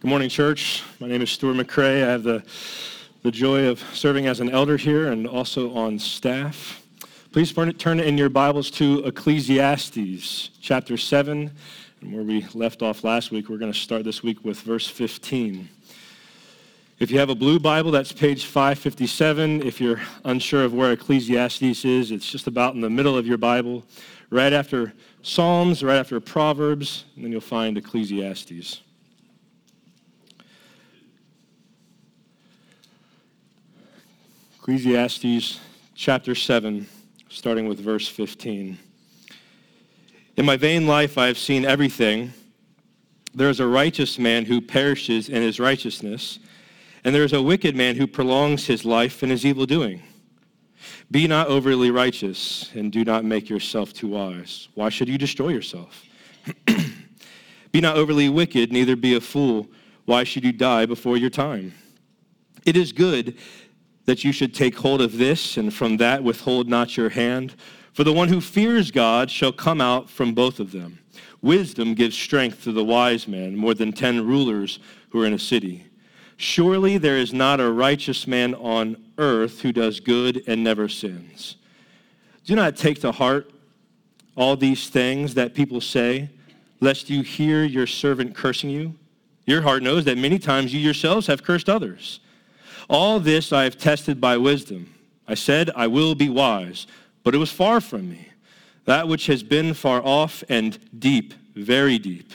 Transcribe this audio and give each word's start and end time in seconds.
Good 0.00 0.10
morning, 0.10 0.28
church. 0.28 0.84
My 1.00 1.08
name 1.08 1.22
is 1.22 1.30
Stuart 1.30 1.54
McCrae. 1.54 2.04
I 2.04 2.10
have 2.12 2.22
the, 2.22 2.44
the 3.24 3.32
joy 3.32 3.66
of 3.66 3.80
serving 3.92 4.28
as 4.28 4.38
an 4.38 4.48
elder 4.48 4.76
here 4.76 5.10
and 5.10 5.26
also 5.26 5.74
on 5.74 5.98
staff. 5.98 6.84
Please 7.32 7.52
turn 7.52 7.98
in 7.98 8.16
your 8.16 8.28
Bibles 8.28 8.70
to 8.70 9.04
Ecclesiastes 9.04 10.50
chapter 10.60 10.96
7. 10.96 11.50
And 12.00 12.14
where 12.14 12.22
we 12.22 12.46
left 12.54 12.80
off 12.80 13.02
last 13.02 13.32
week, 13.32 13.48
we're 13.48 13.58
going 13.58 13.72
to 13.72 13.78
start 13.78 14.04
this 14.04 14.22
week 14.22 14.44
with 14.44 14.60
verse 14.60 14.86
15. 14.86 15.68
If 17.00 17.10
you 17.10 17.18
have 17.18 17.30
a 17.30 17.34
blue 17.34 17.58
Bible, 17.58 17.90
that's 17.90 18.12
page 18.12 18.44
557. 18.44 19.62
If 19.66 19.80
you're 19.80 20.00
unsure 20.24 20.62
of 20.62 20.74
where 20.74 20.92
Ecclesiastes 20.92 21.84
is, 21.84 22.12
it's 22.12 22.30
just 22.30 22.46
about 22.46 22.76
in 22.76 22.82
the 22.82 22.90
middle 22.90 23.18
of 23.18 23.26
your 23.26 23.36
Bible, 23.36 23.82
right 24.30 24.52
after 24.52 24.92
Psalms, 25.22 25.82
right 25.82 25.98
after 25.98 26.20
Proverbs, 26.20 27.04
and 27.16 27.24
then 27.24 27.32
you'll 27.32 27.40
find 27.40 27.76
Ecclesiastes. 27.76 28.82
Ecclesiastes 34.68 35.60
chapter 35.94 36.34
7, 36.34 36.86
starting 37.30 37.68
with 37.68 37.80
verse 37.80 38.06
15. 38.06 38.76
In 40.36 40.44
my 40.44 40.58
vain 40.58 40.86
life 40.86 41.16
I 41.16 41.26
have 41.26 41.38
seen 41.38 41.64
everything. 41.64 42.34
There 43.32 43.48
is 43.48 43.60
a 43.60 43.66
righteous 43.66 44.18
man 44.18 44.44
who 44.44 44.60
perishes 44.60 45.30
in 45.30 45.40
his 45.40 45.58
righteousness, 45.58 46.38
and 47.02 47.14
there 47.14 47.24
is 47.24 47.32
a 47.32 47.40
wicked 47.40 47.76
man 47.76 47.96
who 47.96 48.06
prolongs 48.06 48.66
his 48.66 48.84
life 48.84 49.22
in 49.22 49.30
his 49.30 49.46
evil 49.46 49.64
doing. 49.64 50.02
Be 51.10 51.26
not 51.26 51.46
overly 51.46 51.90
righteous, 51.90 52.70
and 52.74 52.92
do 52.92 53.06
not 53.06 53.24
make 53.24 53.48
yourself 53.48 53.94
too 53.94 54.08
wise. 54.08 54.68
Why 54.74 54.90
should 54.90 55.08
you 55.08 55.16
destroy 55.16 55.48
yourself? 55.48 56.04
be 57.72 57.80
not 57.80 57.96
overly 57.96 58.28
wicked, 58.28 58.70
neither 58.70 58.96
be 58.96 59.14
a 59.14 59.20
fool. 59.22 59.66
Why 60.04 60.24
should 60.24 60.44
you 60.44 60.52
die 60.52 60.84
before 60.84 61.16
your 61.16 61.30
time? 61.30 61.72
It 62.66 62.76
is 62.76 62.92
good 62.92 63.38
that 64.08 64.24
you 64.24 64.32
should 64.32 64.54
take 64.54 64.74
hold 64.74 65.02
of 65.02 65.18
this, 65.18 65.58
and 65.58 65.72
from 65.72 65.98
that 65.98 66.24
withhold 66.24 66.66
not 66.66 66.96
your 66.96 67.10
hand. 67.10 67.54
For 67.92 68.04
the 68.04 68.12
one 68.12 68.28
who 68.28 68.40
fears 68.40 68.90
God 68.90 69.30
shall 69.30 69.52
come 69.52 69.82
out 69.82 70.08
from 70.08 70.32
both 70.32 70.60
of 70.60 70.72
them. 70.72 70.98
Wisdom 71.42 71.92
gives 71.92 72.16
strength 72.16 72.64
to 72.64 72.72
the 72.72 72.82
wise 72.82 73.28
man, 73.28 73.54
more 73.54 73.74
than 73.74 73.92
ten 73.92 74.26
rulers 74.26 74.78
who 75.10 75.20
are 75.20 75.26
in 75.26 75.34
a 75.34 75.38
city. 75.38 75.84
Surely 76.38 76.96
there 76.96 77.18
is 77.18 77.34
not 77.34 77.60
a 77.60 77.70
righteous 77.70 78.26
man 78.26 78.54
on 78.54 78.96
earth 79.18 79.60
who 79.60 79.72
does 79.72 80.00
good 80.00 80.42
and 80.46 80.64
never 80.64 80.88
sins. 80.88 81.56
Do 82.46 82.56
not 82.56 82.78
take 82.78 83.02
to 83.02 83.12
heart 83.12 83.50
all 84.36 84.56
these 84.56 84.88
things 84.88 85.34
that 85.34 85.52
people 85.52 85.82
say, 85.82 86.30
lest 86.80 87.10
you 87.10 87.20
hear 87.20 87.62
your 87.62 87.86
servant 87.86 88.34
cursing 88.34 88.70
you. 88.70 88.94
Your 89.44 89.60
heart 89.60 89.82
knows 89.82 90.06
that 90.06 90.16
many 90.16 90.38
times 90.38 90.72
you 90.72 90.80
yourselves 90.80 91.26
have 91.26 91.42
cursed 91.42 91.68
others. 91.68 92.20
All 92.88 93.20
this 93.20 93.52
I 93.52 93.64
have 93.64 93.76
tested 93.76 94.20
by 94.20 94.36
wisdom. 94.36 94.94
I 95.26 95.34
said, 95.34 95.70
I 95.76 95.86
will 95.86 96.14
be 96.14 96.28
wise, 96.28 96.86
but 97.22 97.34
it 97.34 97.38
was 97.38 97.52
far 97.52 97.80
from 97.80 98.08
me. 98.08 98.28
That 98.86 99.08
which 99.08 99.26
has 99.26 99.42
been 99.42 99.74
far 99.74 100.02
off 100.02 100.42
and 100.48 100.78
deep, 100.98 101.34
very 101.54 101.98
deep. 101.98 102.32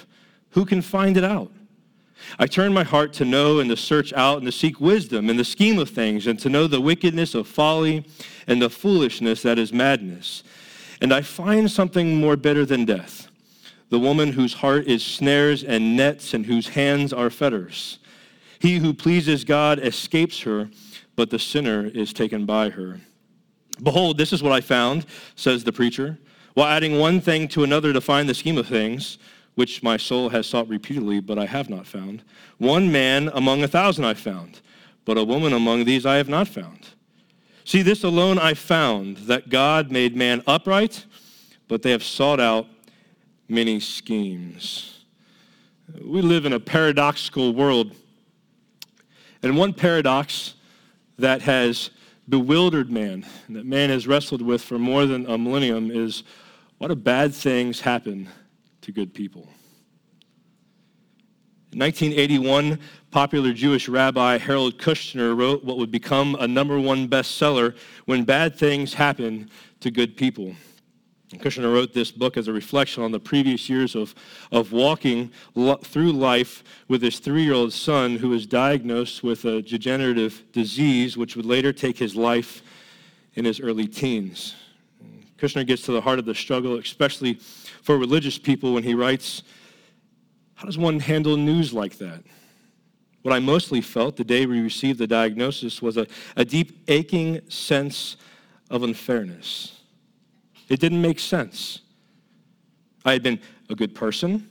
Who 0.51 0.65
can 0.65 0.83
find 0.83 1.17
it 1.17 1.23
out? 1.23 1.51
I 2.37 2.45
turn 2.45 2.73
my 2.73 2.83
heart 2.83 3.13
to 3.13 3.25
know 3.25 3.59
and 3.59 3.69
to 3.69 3.75
search 3.75 4.13
out 4.13 4.37
and 4.37 4.45
to 4.45 4.51
seek 4.51 4.79
wisdom 4.79 5.29
in 5.29 5.37
the 5.37 5.43
scheme 5.43 5.79
of 5.79 5.89
things 5.89 6.27
and 6.27 6.39
to 6.39 6.49
know 6.49 6.67
the 6.67 6.79
wickedness 6.79 7.33
of 7.33 7.47
folly 7.47 8.05
and 8.47 8.61
the 8.61 8.69
foolishness 8.69 9.41
that 9.41 9.57
is 9.57 9.73
madness. 9.73 10.43
And 11.01 11.13
I 11.13 11.21
find 11.21 11.69
something 11.69 12.15
more 12.15 12.37
bitter 12.37 12.65
than 12.65 12.85
death 12.85 13.27
the 13.93 13.99
woman 13.99 14.31
whose 14.31 14.55
heart 14.55 14.87
is 14.87 15.03
snares 15.03 15.63
and 15.63 15.95
nets 15.95 16.33
and 16.33 16.47
whose 16.47 16.69
hands 16.69 17.13
are 17.13 17.29
fetters. 17.29 17.99
He 18.63 18.77
who 18.77 18.93
pleases 18.93 19.43
God 19.43 19.79
escapes 19.79 20.39
her, 20.43 20.69
but 21.17 21.29
the 21.29 21.37
sinner 21.37 21.85
is 21.85 22.13
taken 22.13 22.45
by 22.45 22.69
her. 22.69 23.01
Behold, 23.83 24.17
this 24.17 24.31
is 24.31 24.41
what 24.41 24.53
I 24.53 24.61
found, 24.61 25.05
says 25.35 25.65
the 25.65 25.73
preacher, 25.73 26.17
while 26.53 26.69
adding 26.69 26.97
one 26.97 27.19
thing 27.19 27.49
to 27.49 27.65
another 27.65 27.91
to 27.91 27.99
find 27.99 28.29
the 28.29 28.33
scheme 28.33 28.57
of 28.57 28.65
things, 28.65 29.17
which 29.55 29.83
my 29.83 29.97
soul 29.97 30.29
has 30.29 30.47
sought 30.47 30.69
repeatedly, 30.69 31.19
but 31.19 31.37
I 31.37 31.45
have 31.45 31.69
not 31.69 31.85
found. 31.85 32.23
One 32.57 32.89
man 32.89 33.29
among 33.33 33.63
a 33.63 33.67
thousand 33.67 34.05
I 34.05 34.13
found, 34.13 34.61
but 35.03 35.17
a 35.17 35.25
woman 35.25 35.51
among 35.51 35.83
these 35.83 36.05
I 36.05 36.15
have 36.15 36.29
not 36.29 36.47
found. 36.47 36.91
See, 37.65 37.81
this 37.81 38.05
alone 38.05 38.39
I 38.39 38.53
found, 38.53 39.17
that 39.27 39.49
God 39.49 39.91
made 39.91 40.15
man 40.15 40.41
upright, 40.47 41.05
but 41.67 41.81
they 41.81 41.91
have 41.91 42.01
sought 42.01 42.39
out 42.39 42.67
many 43.49 43.81
schemes. 43.81 45.01
We 46.01 46.21
live 46.21 46.45
in 46.45 46.53
a 46.53 46.61
paradoxical 46.61 47.53
world 47.53 47.93
and 49.43 49.57
one 49.57 49.73
paradox 49.73 50.55
that 51.19 51.41
has 51.41 51.91
bewildered 52.27 52.89
man, 52.89 53.25
that 53.49 53.65
man 53.65 53.89
has 53.89 54.07
wrestled 54.07 54.41
with 54.41 54.61
for 54.61 54.79
more 54.79 55.05
than 55.05 55.25
a 55.27 55.37
millennium, 55.37 55.91
is 55.91 56.23
what 56.77 56.87
do 56.87 56.95
bad 56.95 57.33
things 57.33 57.81
happen 57.81 58.29
to 58.81 58.91
good 58.91 59.13
people? 59.13 59.47
In 61.73 61.79
1981, 61.79 62.79
popular 63.11 63.51
Jewish 63.51 63.89
rabbi 63.89 64.37
Harold 64.37 64.77
Kushner 64.77 65.35
wrote 65.37 65.63
what 65.63 65.77
would 65.77 65.91
become 65.91 66.35
a 66.39 66.47
number 66.47 66.79
one 66.79 67.07
bestseller, 67.07 67.75
When 68.05 68.23
Bad 68.23 68.55
Things 68.55 68.93
Happen 68.93 69.49
to 69.79 69.89
Good 69.89 70.15
People. 70.15 70.55
Kushner 71.39 71.73
wrote 71.73 71.93
this 71.93 72.11
book 72.11 72.37
as 72.37 72.47
a 72.47 72.53
reflection 72.53 73.03
on 73.03 73.11
the 73.11 73.19
previous 73.19 73.69
years 73.69 73.95
of, 73.95 74.13
of 74.51 74.71
walking 74.71 75.31
lo- 75.55 75.75
through 75.75 76.11
life 76.11 76.63
with 76.87 77.01
his 77.01 77.19
three 77.19 77.43
year 77.43 77.53
old 77.53 77.73
son 77.73 78.17
who 78.17 78.29
was 78.29 78.45
diagnosed 78.45 79.23
with 79.23 79.45
a 79.45 79.61
degenerative 79.61 80.43
disease, 80.51 81.17
which 81.17 81.35
would 81.35 81.45
later 81.45 81.73
take 81.73 81.97
his 81.97 82.15
life 82.15 82.61
in 83.35 83.45
his 83.45 83.59
early 83.59 83.87
teens. 83.87 84.55
Kushner 85.37 85.65
gets 85.65 85.81
to 85.83 85.91
the 85.91 86.01
heart 86.01 86.19
of 86.19 86.25
the 86.25 86.35
struggle, 86.35 86.77
especially 86.77 87.35
for 87.81 87.97
religious 87.97 88.37
people, 88.37 88.73
when 88.73 88.83
he 88.83 88.95
writes, 88.95 89.43
How 90.55 90.65
does 90.65 90.77
one 90.77 90.99
handle 90.99 91.35
news 91.35 91.73
like 91.73 91.97
that? 91.97 92.23
What 93.23 93.33
I 93.33 93.39
mostly 93.39 93.81
felt 93.81 94.17
the 94.17 94.23
day 94.23 94.45
we 94.45 94.61
received 94.61 94.99
the 94.99 95.07
diagnosis 95.07 95.81
was 95.81 95.97
a, 95.97 96.07
a 96.35 96.45
deep, 96.45 96.83
aching 96.87 97.41
sense 97.49 98.17
of 98.69 98.83
unfairness. 98.83 99.82
It 100.69 100.79
didn't 100.79 101.01
make 101.01 101.19
sense. 101.19 101.81
I 103.05 103.13
had 103.13 103.23
been 103.23 103.39
a 103.69 103.75
good 103.75 103.93
person. 103.93 104.49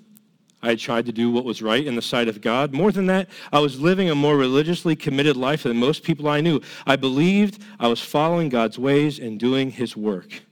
I 0.62 0.68
had 0.68 0.78
tried 0.78 1.06
to 1.06 1.12
do 1.12 1.30
what 1.30 1.44
was 1.44 1.60
right 1.60 1.84
in 1.84 1.96
the 1.96 2.02
sight 2.02 2.28
of 2.28 2.40
God. 2.40 2.72
More 2.72 2.92
than 2.92 3.06
that, 3.06 3.28
I 3.52 3.58
was 3.58 3.80
living 3.80 4.10
a 4.10 4.14
more 4.14 4.36
religiously 4.36 4.94
committed 4.94 5.36
life 5.36 5.64
than 5.64 5.76
most 5.76 6.04
people 6.04 6.28
I 6.28 6.40
knew. 6.40 6.60
I 6.86 6.94
believed 6.94 7.62
I 7.80 7.88
was 7.88 8.00
following 8.00 8.48
God's 8.48 8.78
ways 8.78 9.18
and 9.18 9.40
doing 9.40 9.72
His 9.72 9.96
work. 9.96 10.42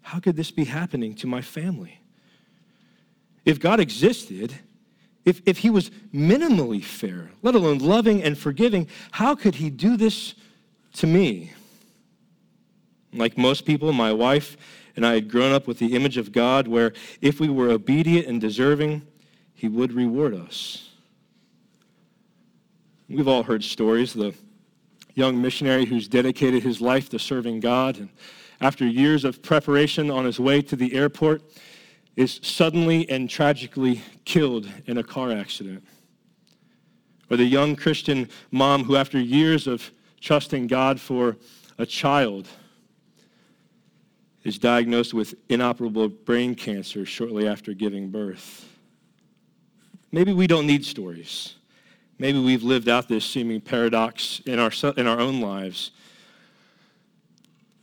How 0.00 0.18
could 0.18 0.34
this 0.34 0.50
be 0.50 0.64
happening 0.64 1.14
to 1.16 1.28
my 1.28 1.40
family? 1.40 2.00
If 3.44 3.60
God 3.60 3.78
existed, 3.78 4.54
if, 5.24 5.40
if 5.46 5.58
He 5.58 5.70
was 5.70 5.90
minimally 6.12 6.82
fair, 6.82 7.30
let 7.42 7.54
alone 7.54 7.78
loving 7.78 8.24
and 8.24 8.36
forgiving, 8.36 8.88
how 9.12 9.36
could 9.36 9.54
He 9.54 9.70
do 9.70 9.96
this 9.96 10.34
to 10.94 11.06
me? 11.06 11.52
Like 13.12 13.36
most 13.36 13.66
people, 13.66 13.92
my 13.92 14.12
wife 14.12 14.56
and 14.96 15.06
I 15.06 15.14
had 15.14 15.30
grown 15.30 15.52
up 15.52 15.66
with 15.66 15.78
the 15.78 15.94
image 15.94 16.16
of 16.16 16.32
God 16.32 16.68
where 16.68 16.92
if 17.20 17.40
we 17.40 17.48
were 17.48 17.70
obedient 17.70 18.26
and 18.26 18.40
deserving, 18.40 19.02
He 19.54 19.68
would 19.68 19.92
reward 19.92 20.34
us. 20.34 20.90
We've 23.08 23.28
all 23.28 23.42
heard 23.42 23.62
stories. 23.62 24.14
The 24.14 24.34
young 25.14 25.40
missionary 25.40 25.84
who's 25.84 26.08
dedicated 26.08 26.62
his 26.62 26.80
life 26.80 27.08
to 27.10 27.18
serving 27.18 27.60
God, 27.60 27.98
and 27.98 28.08
after 28.60 28.86
years 28.86 29.24
of 29.24 29.42
preparation 29.42 30.10
on 30.10 30.24
his 30.24 30.40
way 30.40 30.62
to 30.62 30.76
the 30.76 30.94
airport, 30.94 31.42
is 32.16 32.40
suddenly 32.42 33.08
and 33.10 33.28
tragically 33.28 34.02
killed 34.24 34.68
in 34.86 34.98
a 34.98 35.02
car 35.02 35.32
accident. 35.32 35.84
Or 37.30 37.36
the 37.36 37.44
young 37.44 37.76
Christian 37.76 38.28
mom 38.50 38.84
who, 38.84 38.96
after 38.96 39.18
years 39.18 39.66
of 39.66 39.90
trusting 40.20 40.66
God 40.66 41.00
for 41.00 41.36
a 41.78 41.86
child, 41.86 42.48
is 44.44 44.58
diagnosed 44.58 45.14
with 45.14 45.34
inoperable 45.48 46.08
brain 46.08 46.54
cancer 46.54 47.06
shortly 47.06 47.46
after 47.46 47.74
giving 47.74 48.10
birth. 48.10 48.68
Maybe 50.10 50.32
we 50.32 50.46
don't 50.46 50.66
need 50.66 50.84
stories. 50.84 51.54
Maybe 52.18 52.38
we've 52.38 52.62
lived 52.62 52.88
out 52.88 53.08
this 53.08 53.24
seeming 53.24 53.60
paradox 53.60 54.40
in 54.46 54.58
our, 54.58 54.70
in 54.96 55.06
our 55.06 55.18
own 55.18 55.40
lives. 55.40 55.92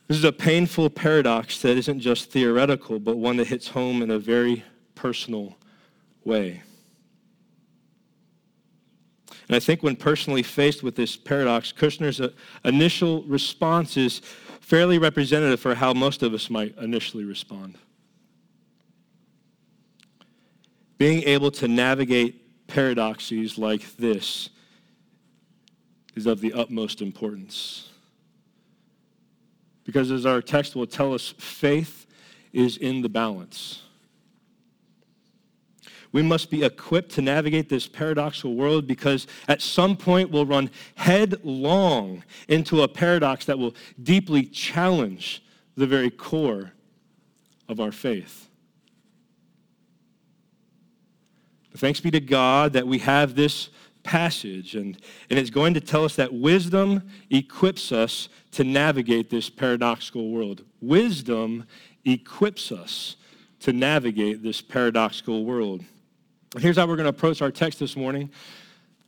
This 0.08 0.18
is 0.18 0.24
a 0.24 0.32
painful 0.32 0.90
paradox 0.90 1.62
that 1.62 1.78
isn't 1.78 2.00
just 2.00 2.32
theoretical, 2.32 3.00
but 3.00 3.18
one 3.18 3.38
that 3.38 3.48
hits 3.48 3.68
home 3.68 4.02
in 4.02 4.12
a 4.12 4.20
very 4.20 4.64
personal 4.96 5.56
way. 6.24 6.62
And 9.48 9.56
I 9.56 9.60
think 9.60 9.82
when 9.82 9.96
personally 9.96 10.44
faced 10.44 10.84
with 10.84 10.96
this 10.96 11.16
paradox, 11.16 11.72
Kushner's 11.72 12.22
uh, 12.22 12.30
initial 12.64 13.24
response 13.24 13.98
is 13.98 14.22
fairly 14.70 15.00
representative 15.00 15.60
for 15.60 15.74
how 15.74 15.94
most 15.94 16.22
of 16.22 16.32
us 16.32 16.48
might 16.48 16.78
initially 16.78 17.26
respond. 17.26 17.76
Being 21.00 21.24
able 21.24 21.50
to 21.50 21.68
navigate 21.68 22.68
paradoxes 22.68 23.58
like 23.58 23.96
this 23.96 24.50
is 26.14 26.28
of 26.28 26.40
the 26.40 26.54
utmost 26.54 27.02
importance. 27.02 27.90
Because 29.86 30.12
as 30.12 30.28
our 30.28 30.40
text 30.40 30.76
will 30.76 30.86
tell 30.86 31.16
us, 31.16 31.34
faith 31.40 32.06
is 32.54 32.78
in 32.78 33.02
the 33.02 33.10
balance. 33.10 33.82
We 36.12 36.24
must 36.24 36.50
be 36.50 36.64
equipped 36.64 37.12
to 37.12 37.22
navigate 37.22 37.70
this 37.70 37.88
paradoxical 37.88 38.56
world 38.56 38.88
because 38.88 39.28
at 39.48 39.62
some 39.62 39.96
point 39.96 40.32
we'll 40.32 40.46
run 40.46 40.72
headlong 40.96 42.24
into 42.48 42.82
a 42.82 42.88
paradox 42.88 43.46
that 43.46 43.60
will 43.60 43.76
deeply 44.02 44.44
challenge 44.44 45.44
the 45.76 45.86
very 45.86 46.10
core 46.10 46.74
of 47.68 47.80
our 47.80 47.92
faith. 47.92 48.50
But 51.72 51.80
thanks 51.80 52.00
be 52.00 52.12
to 52.12 52.20
God 52.20 52.74
that 52.74 52.88
we 52.88 52.98
have 53.00 53.36
this 53.36 53.70
passage, 54.02 54.76
and, 54.76 54.98
and 55.30 55.38
it's 55.38 55.52
going 55.52 55.76
to 55.76 55.82
tell 55.82 56.04
us 56.04 56.16
that 56.16 56.34
wisdom 56.34 57.08
equips 57.30 57.92
us 57.92 58.30
to 58.52 58.64
navigate 58.64 59.30
this 59.30 59.50
paradoxical 59.50 60.32
world. 60.32 60.64
Wisdom 60.82 61.66
equips 62.06 62.72
us 62.72 63.16
to 63.60 63.74
navigate 63.74 64.42
this 64.42 64.62
paradoxical 64.62 65.46
world. 65.46 65.84
Here's 66.58 66.78
how 66.78 66.88
we're 66.88 66.96
going 66.96 67.06
to 67.06 67.12
approach 67.12 67.44
our 67.44 67.52
text 67.52 67.78
this 67.80 67.96
morning. 67.96 68.32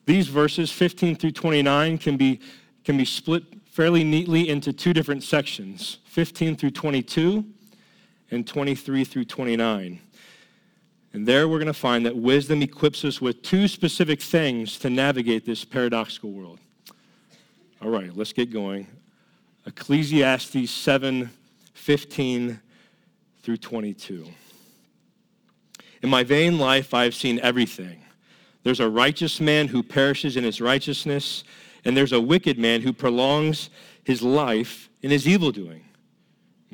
These 0.06 0.28
verses, 0.28 0.72
15 0.72 1.16
through 1.16 1.32
29, 1.32 1.98
can 1.98 2.16
be, 2.16 2.40
can 2.84 2.98
be 2.98 3.06
split 3.06 3.44
fairly 3.66 4.04
neatly 4.04 4.50
into 4.50 4.72
two 4.72 4.94
different 4.94 5.24
sections 5.24 6.00
15 6.06 6.56
through 6.56 6.72
22 6.72 7.44
and 8.30 8.46
23 8.46 9.04
through 9.04 9.26
29. 9.26 10.00
And 11.14 11.28
there 11.28 11.48
we're 11.48 11.58
going 11.58 11.66
to 11.66 11.74
find 11.74 12.06
that 12.06 12.16
wisdom 12.16 12.62
equips 12.62 13.04
us 13.04 13.20
with 13.20 13.42
two 13.42 13.68
specific 13.68 14.22
things 14.22 14.78
to 14.80 14.90
navigate 14.90 15.46
this 15.46 15.66
paradoxical 15.66 16.32
world. 16.32 16.60
All 17.82 17.90
right, 17.90 18.16
let's 18.16 18.34
get 18.34 18.52
going. 18.52 18.88
Ecclesiastes 19.66 20.70
7 20.70 21.30
15 21.74 22.60
through 23.42 23.58
22. 23.58 24.28
In 26.02 26.10
my 26.10 26.24
vain 26.24 26.58
life, 26.58 26.94
I 26.94 27.04
have 27.04 27.16
seen 27.16 27.40
everything. 27.42 28.02
There's 28.64 28.80
a 28.80 28.90
righteous 28.90 29.40
man 29.40 29.68
who 29.68 29.84
perishes 29.84 30.38
in 30.38 30.44
his 30.44 30.62
righteousness, 30.62 31.44
and 31.86 31.96
there's 31.96 32.14
a 32.14 32.22
wicked 32.22 32.58
man 32.58 32.82
who 32.82 32.94
prolongs 32.94 33.70
his 34.04 34.22
life 34.22 34.90
in 35.02 35.12
his 35.12 35.28
evil 35.28 35.52
doing. 35.52 35.84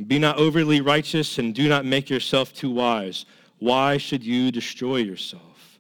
Be 0.05 0.19
not 0.19 0.37
overly 0.37 0.81
righteous, 0.81 1.39
and 1.39 1.55
do 1.55 1.67
not 1.67 1.85
make 1.85 2.09
yourself 2.09 2.53
too 2.53 2.69
wise. 2.69 3.25
Why 3.59 3.97
should 3.97 4.23
you 4.23 4.51
destroy 4.51 4.97
yourself? 4.97 5.79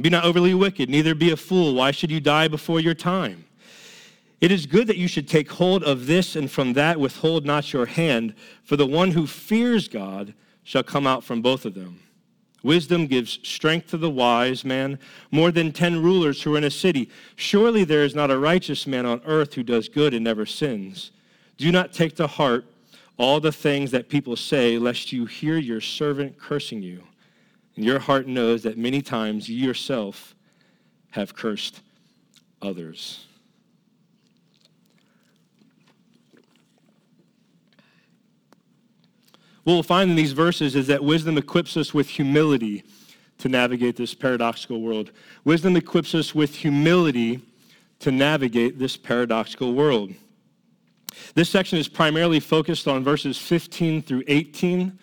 Be 0.00 0.08
not 0.08 0.24
overly 0.24 0.54
wicked, 0.54 0.88
neither 0.88 1.14
be 1.14 1.32
a 1.32 1.36
fool. 1.36 1.74
Why 1.74 1.90
should 1.90 2.10
you 2.10 2.20
die 2.20 2.48
before 2.48 2.80
your 2.80 2.94
time? 2.94 3.44
It 4.40 4.50
is 4.50 4.64
good 4.64 4.86
that 4.86 4.96
you 4.96 5.08
should 5.08 5.28
take 5.28 5.50
hold 5.50 5.82
of 5.84 6.06
this, 6.06 6.36
and 6.36 6.50
from 6.50 6.74
that 6.74 6.98
withhold 7.00 7.44
not 7.44 7.72
your 7.72 7.86
hand, 7.86 8.34
for 8.62 8.76
the 8.76 8.86
one 8.86 9.10
who 9.10 9.26
fears 9.26 9.88
God 9.88 10.32
shall 10.62 10.82
come 10.82 11.06
out 11.06 11.24
from 11.24 11.42
both 11.42 11.66
of 11.66 11.74
them. 11.74 12.00
Wisdom 12.62 13.06
gives 13.06 13.38
strength 13.42 13.90
to 13.90 13.96
the 13.96 14.10
wise 14.10 14.64
man, 14.64 14.98
more 15.30 15.50
than 15.50 15.72
ten 15.72 16.02
rulers 16.02 16.42
who 16.42 16.54
are 16.54 16.58
in 16.58 16.64
a 16.64 16.70
city. 16.70 17.08
Surely 17.36 17.84
there 17.84 18.04
is 18.04 18.14
not 18.14 18.30
a 18.30 18.38
righteous 18.38 18.86
man 18.86 19.06
on 19.06 19.22
earth 19.24 19.54
who 19.54 19.62
does 19.62 19.88
good 19.88 20.12
and 20.12 20.24
never 20.24 20.44
sins. 20.44 21.10
Do 21.56 21.72
not 21.72 21.92
take 21.92 22.16
to 22.16 22.26
heart 22.26 22.66
all 23.16 23.40
the 23.40 23.52
things 23.52 23.90
that 23.90 24.08
people 24.08 24.36
say, 24.36 24.78
lest 24.78 25.12
you 25.12 25.26
hear 25.26 25.56
your 25.58 25.80
servant 25.80 26.38
cursing 26.38 26.82
you. 26.82 27.02
And 27.76 27.84
your 27.84 27.98
heart 27.98 28.26
knows 28.26 28.62
that 28.62 28.78
many 28.78 29.02
times 29.02 29.48
you 29.48 29.56
yourself 29.56 30.34
have 31.10 31.34
cursed 31.34 31.80
others. 32.62 33.26
What 39.64 39.74
we'll 39.74 39.82
find 39.82 40.10
in 40.10 40.16
these 40.16 40.32
verses 40.32 40.74
is 40.74 40.86
that 40.86 41.04
wisdom 41.04 41.36
equips 41.36 41.76
us 41.76 41.92
with 41.92 42.08
humility 42.08 42.82
to 43.38 43.48
navigate 43.48 43.96
this 43.96 44.14
paradoxical 44.14 44.80
world. 44.80 45.10
Wisdom 45.44 45.76
equips 45.76 46.14
us 46.14 46.34
with 46.34 46.54
humility 46.54 47.40
to 48.00 48.10
navigate 48.10 48.78
this 48.78 48.96
paradoxical 48.96 49.74
world. 49.74 50.12
This 51.34 51.50
section 51.50 51.78
is 51.78 51.88
primarily 51.88 52.40
focused 52.40 52.88
on 52.88 53.04
verses 53.04 53.36
15 53.36 54.02
through 54.02 54.24
18, 54.26 54.98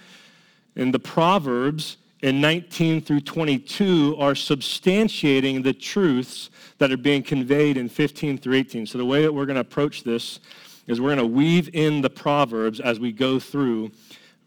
and 0.75 0.94
the 0.94 1.00
Proverbs 1.00 1.98
in 2.21 2.42
19 2.42 3.01
through 3.01 3.21
22 3.21 4.15
are 4.18 4.33
substantiating 4.33 5.63
the 5.63 5.74
truths 5.74 6.50
that 6.80 6.92
are 6.92 6.98
being 6.98 7.21
conveyed 7.21 7.77
in 7.77 7.89
15 7.89 8.39
through 8.39 8.56
18. 8.56 8.88
So 8.88 8.98
the 8.98 9.06
way 9.06 9.21
that 9.21 9.33
we're 9.33 9.45
going 9.45 9.56
to 9.56 9.62
approach 9.62 10.04
this 10.04 10.39
is 10.88 11.00
we're 11.00 11.15
going 11.15 11.30
to 11.30 11.36
weave 11.36 11.69
in 11.75 12.01
the 12.01 12.09
Proverbs 12.09 12.80
as 12.80 13.00
we 13.00 13.12
go 13.12 13.39
through 13.39 13.92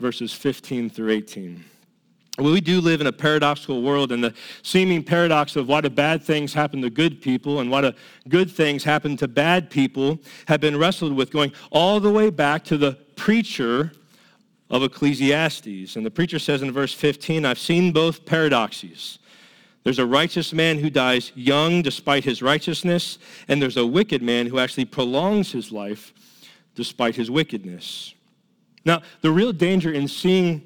verses 0.01 0.33
15 0.33 0.91
through 0.91 1.11
18. 1.11 1.65
Well, 2.39 2.53
we 2.53 2.63
do 2.63 2.81
live 2.81 3.03
in 3.03 3.07
a 3.07 3.13
paradoxical 3.13 3.83
world, 3.83 4.13
and 4.13 4.25
the 4.25 4.35
seeming 4.63 5.05
paradox 5.05 5.57
of 5.57 5.69
why 5.69 5.83
do 5.83 5.91
bad 5.91 6.23
things 6.23 6.55
happen 6.55 6.81
to 6.81 6.89
good 6.89 7.21
people 7.21 7.61
and 7.61 7.71
why 7.71 7.83
do 7.83 7.93
good 8.29 8.51
things 8.51 8.83
happen 8.83 9.17
to 9.19 9.29
bad 9.29 9.69
people 9.69 10.19
have 10.47 10.61
been 10.61 10.79
wrestled 10.79 11.15
with 11.15 11.31
going 11.31 11.53
all 11.71 12.01
the 12.01 12.11
way 12.11 12.31
back 12.31 12.65
to 12.65 12.79
the 12.79 12.93
preacher 13.15 13.93
of 14.71 14.83
Ecclesiastes. 14.83 15.97
And 15.97 16.07
the 16.07 16.11
preacher 16.11 16.39
says 16.39 16.63
in 16.63 16.73
verse 16.73 16.95
15, 16.95 17.45
I've 17.45 17.59
seen 17.59 17.93
both 17.93 18.25
paradoxes. 18.25 19.19
There's 19.85 19.99
a 19.99 20.07
righteous 20.07 20.53
man 20.53 20.79
who 20.79 20.89
dies 20.89 21.33
young 21.35 21.83
despite 21.83 22.25
his 22.25 22.41
righteousness, 22.43 23.19
and 23.49 23.61
there's 23.61 23.77
a 23.77 23.87
wicked 23.87 24.23
man 24.23 24.47
who 24.47 24.59
actually 24.59 24.85
prolongs 24.87 25.53
his 25.53 25.73
life 25.73 26.15
despite 26.75 27.17
his 27.17 27.31
wickedness. 27.31 28.15
Now, 28.85 29.03
the 29.21 29.31
real 29.31 29.53
danger 29.53 29.93
in 29.93 30.09
seeing 30.09 30.63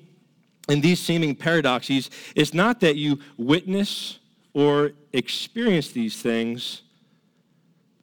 in 0.68 0.80
these 0.80 1.00
seeming 1.00 1.34
paradoxes 1.34 2.10
is 2.34 2.54
not 2.54 2.80
that 2.80 2.96
you 2.96 3.18
witness 3.36 4.18
or 4.54 4.92
experience 5.12 5.90
these 5.90 6.20
things, 6.20 6.82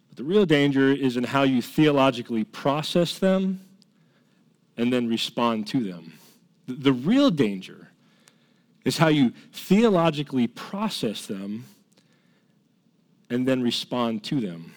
but 0.09 0.17
the 0.17 0.23
real 0.23 0.45
danger 0.45 0.91
is 0.91 1.17
in 1.17 1.23
how 1.23 1.43
you 1.43 1.61
theologically 1.61 2.43
process 2.43 3.17
them 3.17 3.61
and 4.77 4.91
then 4.91 5.07
respond 5.07 5.67
to 5.67 5.79
them. 5.79 6.13
The 6.67 6.93
real 6.93 7.31
danger 7.31 7.89
is 8.85 8.97
how 8.97 9.07
you 9.07 9.31
theologically 9.53 10.47
process 10.47 11.25
them 11.25 11.65
and 13.29 13.47
then 13.47 13.61
respond 13.61 14.23
to 14.25 14.39
them. 14.39 14.73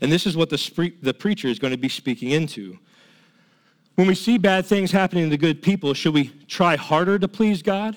And 0.00 0.10
this 0.10 0.26
is 0.26 0.36
what 0.36 0.50
the, 0.50 0.58
spree- 0.58 0.96
the 1.00 1.14
preacher 1.14 1.48
is 1.48 1.58
going 1.58 1.70
to 1.70 1.78
be 1.78 1.88
speaking 1.88 2.30
into. 2.30 2.78
When 3.96 4.06
we 4.06 4.14
see 4.14 4.36
bad 4.36 4.66
things 4.66 4.92
happening 4.92 5.30
to 5.30 5.38
good 5.38 5.62
people, 5.62 5.94
should 5.94 6.12
we 6.12 6.28
try 6.48 6.76
harder 6.76 7.18
to 7.18 7.26
please 7.26 7.62
God? 7.62 7.96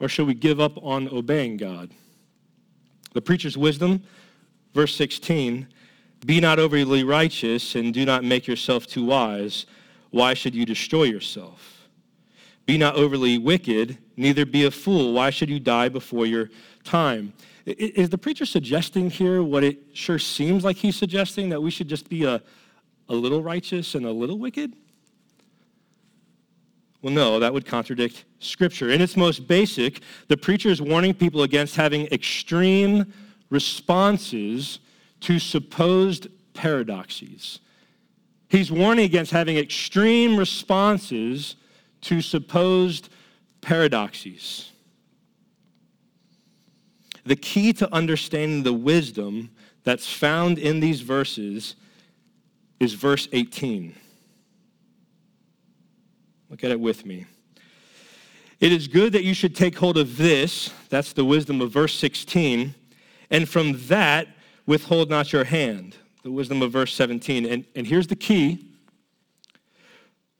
Or 0.00 0.08
should 0.08 0.26
we 0.26 0.34
give 0.34 0.58
up 0.58 0.82
on 0.82 1.08
obeying 1.08 1.58
God? 1.58 1.90
The 3.12 3.20
preacher's 3.20 3.58
wisdom, 3.58 4.02
verse 4.72 4.96
16 4.96 5.68
Be 6.24 6.40
not 6.40 6.58
overly 6.58 7.04
righteous 7.04 7.74
and 7.74 7.92
do 7.92 8.06
not 8.06 8.24
make 8.24 8.46
yourself 8.46 8.86
too 8.86 9.04
wise. 9.04 9.66
Why 10.10 10.32
should 10.32 10.54
you 10.54 10.64
destroy 10.64 11.04
yourself? 11.04 11.88
Be 12.64 12.78
not 12.78 12.96
overly 12.96 13.36
wicked, 13.36 13.98
neither 14.16 14.46
be 14.46 14.64
a 14.64 14.70
fool. 14.70 15.12
Why 15.12 15.28
should 15.28 15.50
you 15.50 15.60
die 15.60 15.90
before 15.90 16.24
your 16.24 16.48
time? 16.84 17.34
Is 17.66 18.08
the 18.08 18.18
preacher 18.18 18.46
suggesting 18.46 19.10
here 19.10 19.42
what 19.42 19.62
it 19.62 19.78
sure 19.92 20.18
seems 20.18 20.64
like 20.64 20.76
he's 20.76 20.96
suggesting 20.96 21.50
that 21.50 21.60
we 21.60 21.70
should 21.70 21.88
just 21.88 22.08
be 22.08 22.24
a 22.24 22.42
a 23.12 23.14
little 23.14 23.42
righteous 23.42 23.94
and 23.94 24.06
a 24.06 24.10
little 24.10 24.38
wicked? 24.38 24.74
Well, 27.02 27.12
no, 27.12 27.38
that 27.40 27.52
would 27.52 27.66
contradict 27.66 28.24
Scripture. 28.38 28.90
In 28.90 29.00
its 29.00 29.16
most 29.16 29.46
basic, 29.46 30.00
the 30.28 30.36
preacher 30.36 30.70
is 30.70 30.80
warning 30.80 31.14
people 31.14 31.42
against 31.42 31.76
having 31.76 32.06
extreme 32.06 33.12
responses 33.50 34.78
to 35.20 35.38
supposed 35.38 36.28
paradoxes. 36.54 37.60
He's 38.48 38.72
warning 38.72 39.04
against 39.04 39.30
having 39.30 39.58
extreme 39.58 40.36
responses 40.36 41.56
to 42.02 42.22
supposed 42.22 43.08
paradoxes. 43.60 44.72
The 47.24 47.36
key 47.36 47.72
to 47.74 47.92
understanding 47.94 48.62
the 48.62 48.72
wisdom 48.72 49.50
that's 49.84 50.10
found 50.10 50.58
in 50.58 50.80
these 50.80 51.00
verses 51.00 51.76
is 52.82 52.94
verse 52.94 53.28
18. 53.32 53.94
Look 56.50 56.64
at 56.64 56.72
it 56.72 56.80
with 56.80 57.06
me. 57.06 57.26
It 58.58 58.72
is 58.72 58.88
good 58.88 59.12
that 59.12 59.22
you 59.22 59.34
should 59.34 59.54
take 59.54 59.76
hold 59.76 59.96
of 59.96 60.16
this, 60.16 60.70
that's 60.88 61.12
the 61.12 61.24
wisdom 61.24 61.60
of 61.60 61.70
verse 61.70 61.94
16, 61.94 62.74
and 63.30 63.48
from 63.48 63.78
that 63.86 64.28
withhold 64.66 65.10
not 65.10 65.32
your 65.32 65.44
hand, 65.44 65.96
the 66.24 66.30
wisdom 66.32 66.60
of 66.60 66.72
verse 66.72 66.92
17. 66.94 67.46
And, 67.46 67.64
and 67.76 67.86
here's 67.86 68.08
the 68.08 68.16
key 68.16 68.66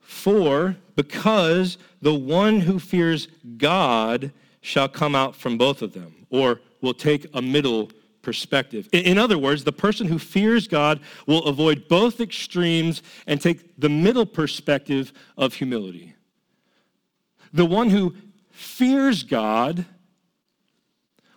for 0.00 0.76
because 0.96 1.78
the 2.00 2.14
one 2.14 2.60
who 2.60 2.78
fears 2.78 3.28
God 3.56 4.32
shall 4.60 4.88
come 4.88 5.14
out 5.14 5.34
from 5.36 5.56
both 5.56 5.80
of 5.80 5.92
them, 5.92 6.26
or 6.28 6.60
will 6.80 6.94
take 6.94 7.26
a 7.34 7.42
middle 7.42 7.90
perspective. 8.22 8.88
In 8.92 9.18
other 9.18 9.36
words, 9.36 9.64
the 9.64 9.72
person 9.72 10.06
who 10.06 10.18
fears 10.18 10.68
God 10.68 11.00
will 11.26 11.44
avoid 11.44 11.88
both 11.88 12.20
extremes 12.20 13.02
and 13.26 13.40
take 13.40 13.78
the 13.78 13.88
middle 13.88 14.26
perspective 14.26 15.12
of 15.36 15.54
humility. 15.54 16.14
The 17.52 17.66
one 17.66 17.90
who 17.90 18.14
fears 18.50 19.24
God 19.24 19.84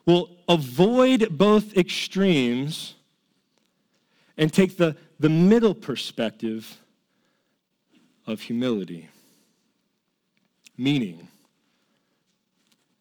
will 0.06 0.38
avoid 0.48 1.30
both 1.32 1.76
extremes 1.76 2.94
and 4.38 4.54
take 4.54 4.78
the, 4.78 4.96
the 5.20 5.30
middle 5.30 5.74
perspective 5.74 6.80
of 8.28 8.42
humility. 8.42 9.10
Meaning, 10.78 11.28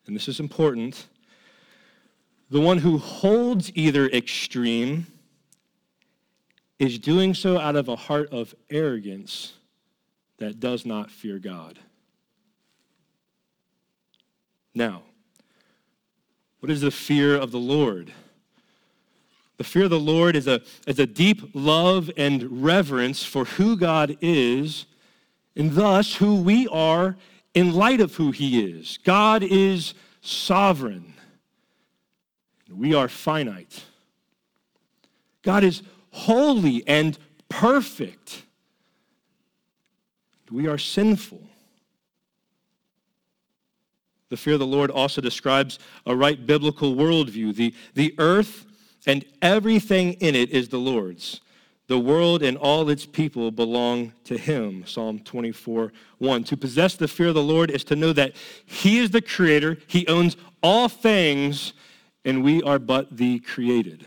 and 0.07 0.15
this 0.15 0.29
is 0.29 0.41
important, 0.41 1.07
the 2.51 2.61
one 2.61 2.79
who 2.79 2.99
holds 2.99 3.71
either 3.75 4.07
extreme 4.09 5.07
is 6.79 6.99
doing 6.99 7.35
so 7.35 7.59
out 7.59 7.77
of 7.77 7.89
a 7.89 7.97
heart 7.97 8.29
of 8.33 8.55
arrogance 8.71 9.55
that 10.39 10.61
does 10.61 10.85
not 10.85 11.11
fear 11.11 11.39
God. 11.39 11.79
Now, 14.75 15.03
what 16.61 16.71
is 16.71 16.81
the 16.81 16.91
fear 16.91 17.37
of 17.37 17.53
the 17.53 17.59
Lord? 17.59 18.13
The 19.57 19.65
fear 19.65 19.85
of 19.85 19.91
the 19.91 20.01
Lord 20.01 20.35
is 20.35 20.49
a, 20.49 20.63
is 20.87 20.99
a 20.99 21.07
deep 21.07 21.51
love 21.55 22.11
and 22.17 22.65
reverence 22.65 23.23
for 23.25 23.45
who 23.45 23.77
God 23.77 24.17
is 24.21 24.87
and 25.55 25.73
thus 25.73 26.17
who 26.17 26.43
we 26.43 26.67
are 26.69 27.17
in 27.55 27.73
light 27.73 28.01
of 28.01 28.17
who 28.17 28.33
he 28.33 28.61
is. 28.69 28.99
God 29.05 29.45
is 29.45 29.95
sovereign. 30.21 31.15
We 32.77 32.95
are 32.95 33.09
finite. 33.09 33.85
God 35.43 35.65
is 35.65 35.83
holy 36.11 36.83
and 36.87 37.19
perfect. 37.49 38.43
We 40.51 40.67
are 40.69 40.79
sinful. 40.79 41.43
The 44.31 44.37
fear 44.37 44.55
of 44.55 44.61
the 44.61 44.67
Lord 44.67 44.91
also 44.91 45.21
describes 45.21 45.79
a 46.07 46.17
right 46.17 46.45
biblical 46.45 46.95
worldview. 46.95 47.55
The, 47.55 47.75
the 47.95 48.15
earth 48.19 48.67
and 49.07 49.25
everything 49.43 50.15
in 50.15 50.35
it 50.35 50.51
is 50.51 50.69
the 50.69 50.79
Lord's. 50.79 51.41
The 51.87 51.99
world 51.99 52.43
and 52.43 52.57
all 52.57 52.89
its 52.89 53.05
people 53.05 53.51
belong 53.51 54.13
to 54.25 54.39
him. 54.39 54.85
Psalm 54.87 55.19
24, 55.19 55.93
1. 56.19 56.45
To 56.45 56.57
possess 56.57 56.95
the 56.95 57.09
fear 57.09 57.29
of 57.29 57.35
the 57.35 57.43
Lord 57.43 57.71
is 57.71 57.85
to 57.85 57.97
know 57.97 58.13
that 58.15 58.35
he 58.65 58.99
is 58.99 59.11
the 59.11 59.21
creator, 59.21 59.77
he 59.87 60.07
owns 60.09 60.37
all 60.63 60.89
things, 60.89 61.75
and 62.25 62.43
we 62.43 62.63
are 62.63 62.79
but 62.79 63.17
the 63.17 63.41
created. 63.41 64.07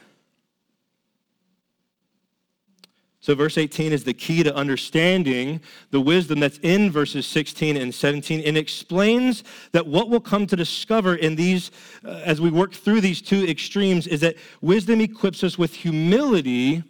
So, 3.28 3.36
verse 3.36 3.58
18 3.58 3.92
is 3.92 4.06
the 4.06 4.14
key 4.14 4.42
to 4.44 4.56
understanding 4.56 5.60
the 5.92 6.00
wisdom 6.00 6.40
that's 6.40 6.60
in 6.60 6.90
verses 6.90 7.28
16 7.28 7.76
and 7.76 7.94
17 7.94 8.40
and 8.40 8.58
explains 8.58 9.44
that 9.74 9.86
what 9.86 10.10
we'll 10.10 10.22
come 10.22 10.48
to 10.48 10.56
discover 10.56 11.16
in 11.16 11.36
these, 11.36 11.72
uh, 12.06 12.22
as 12.24 12.40
we 12.40 12.50
work 12.50 12.74
through 12.74 13.02
these 13.02 13.22
two 13.22 13.46
extremes, 13.46 14.08
is 14.08 14.22
that 14.22 14.38
wisdom 14.62 15.02
equips 15.02 15.44
us 15.44 15.58
with 15.58 15.74
humility 15.74 16.84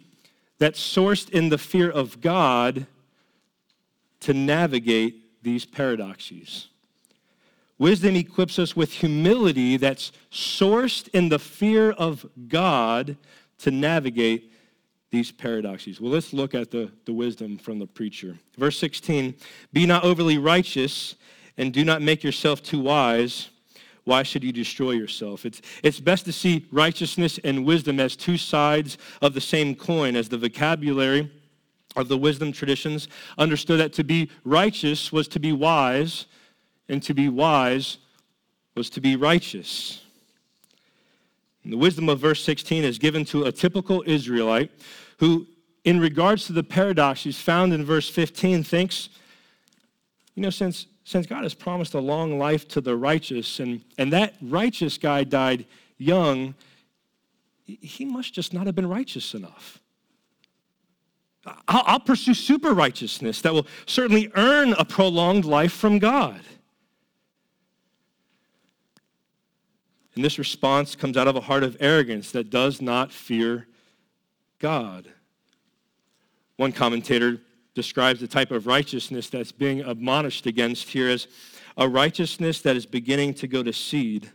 that's 0.58 0.78
sourced 0.78 1.28
in 1.30 1.48
the 1.48 1.58
fear 1.58 1.90
of 1.90 2.20
God 2.20 2.86
to 4.20 4.32
navigate 4.32 5.42
these 5.42 5.64
paradoxes. 5.64 6.68
Wisdom 7.78 8.16
equips 8.16 8.58
us 8.58 8.74
with 8.74 8.92
humility 8.92 9.76
that's 9.76 10.10
sourced 10.32 11.08
in 11.14 11.28
the 11.28 11.38
fear 11.38 11.92
of 11.92 12.26
God 12.48 13.16
to 13.58 13.70
navigate 13.70 14.52
these 15.10 15.30
paradoxes. 15.30 16.00
Well, 16.00 16.12
let's 16.12 16.32
look 16.32 16.54
at 16.54 16.70
the, 16.70 16.90
the 17.06 17.12
wisdom 17.12 17.56
from 17.56 17.78
the 17.78 17.86
preacher. 17.86 18.36
Verse 18.56 18.78
16 18.78 19.34
Be 19.72 19.86
not 19.86 20.04
overly 20.04 20.38
righteous, 20.38 21.14
and 21.56 21.72
do 21.72 21.84
not 21.84 22.02
make 22.02 22.22
yourself 22.24 22.62
too 22.62 22.80
wise. 22.80 23.48
Why 24.04 24.22
should 24.22 24.42
you 24.42 24.52
destroy 24.52 24.92
yourself? 24.92 25.44
It's, 25.44 25.60
it's 25.82 26.00
best 26.00 26.24
to 26.24 26.32
see 26.32 26.66
righteousness 26.72 27.38
and 27.44 27.66
wisdom 27.66 28.00
as 28.00 28.16
two 28.16 28.38
sides 28.38 28.96
of 29.20 29.34
the 29.34 29.40
same 29.40 29.74
coin, 29.74 30.16
as 30.16 30.30
the 30.30 30.38
vocabulary 30.38 31.30
of 31.94 32.08
the 32.08 32.16
wisdom 32.16 32.50
traditions 32.50 33.08
understood 33.36 33.80
that 33.80 33.92
to 33.94 34.04
be 34.04 34.30
righteous 34.44 35.12
was 35.12 35.28
to 35.28 35.38
be 35.38 35.52
wise 35.52 36.26
and 36.88 37.02
to 37.02 37.14
be 37.14 37.28
wise 37.28 37.98
was 38.74 38.88
to 38.90 39.00
be 39.00 39.16
righteous. 39.16 40.02
And 41.64 41.72
the 41.72 41.76
wisdom 41.76 42.08
of 42.08 42.18
verse 42.18 42.42
16 42.44 42.84
is 42.84 42.98
given 42.98 43.24
to 43.26 43.44
a 43.44 43.52
typical 43.52 44.02
Israelite 44.06 44.70
who, 45.18 45.46
in 45.84 46.00
regards 46.00 46.46
to 46.46 46.52
the 46.52 46.62
paradoxes 46.62 47.40
found 47.40 47.72
in 47.72 47.84
verse 47.84 48.08
15, 48.08 48.62
thinks, 48.62 49.10
you 50.34 50.42
know, 50.42 50.50
since, 50.50 50.86
since 51.04 51.26
God 51.26 51.42
has 51.42 51.54
promised 51.54 51.94
a 51.94 52.00
long 52.00 52.38
life 52.38 52.68
to 52.68 52.80
the 52.80 52.96
righteous, 52.96 53.60
and, 53.60 53.82
and 53.98 54.12
that 54.12 54.34
righteous 54.40 54.96
guy 54.96 55.24
died 55.24 55.66
young, 55.98 56.54
he 57.64 58.04
must 58.04 58.32
just 58.32 58.54
not 58.54 58.66
have 58.66 58.74
been 58.74 58.88
righteous 58.88 59.34
enough. 59.34 59.80
I'll, 61.66 61.82
I'll 61.86 62.00
pursue 62.00 62.34
super 62.34 62.72
righteousness 62.72 63.42
that 63.42 63.52
will 63.52 63.66
certainly 63.86 64.30
earn 64.36 64.72
a 64.74 64.84
prolonged 64.84 65.44
life 65.44 65.72
from 65.72 65.98
God. 65.98 66.40
And 70.18 70.24
this 70.24 70.36
response 70.36 70.96
comes 70.96 71.16
out 71.16 71.28
of 71.28 71.36
a 71.36 71.40
heart 71.40 71.62
of 71.62 71.76
arrogance 71.78 72.32
that 72.32 72.50
does 72.50 72.82
not 72.82 73.12
fear 73.12 73.68
God. 74.58 75.06
One 76.56 76.72
commentator 76.72 77.40
describes 77.76 78.18
the 78.18 78.26
type 78.26 78.50
of 78.50 78.66
righteousness 78.66 79.30
that's 79.30 79.52
being 79.52 79.80
admonished 79.82 80.46
against 80.46 80.88
here 80.88 81.08
as 81.08 81.28
a 81.76 81.88
righteousness 81.88 82.60
that 82.62 82.74
is 82.74 82.84
beginning 82.84 83.32
to 83.34 83.46
go 83.46 83.62
to 83.62 83.72
seed, 83.72 84.28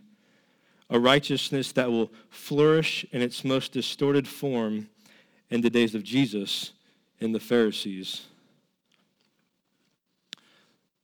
a 0.89 0.97
righteousness 0.97 1.73
that 1.73 1.91
will 1.91 2.13
flourish 2.29 3.05
in 3.11 3.21
its 3.21 3.43
most 3.43 3.73
distorted 3.73 4.25
form 4.25 4.87
in 5.49 5.59
the 5.59 5.69
days 5.69 5.95
of 5.95 6.03
Jesus 6.03 6.71
and 7.19 7.35
the 7.35 7.41
Pharisees. 7.41 8.21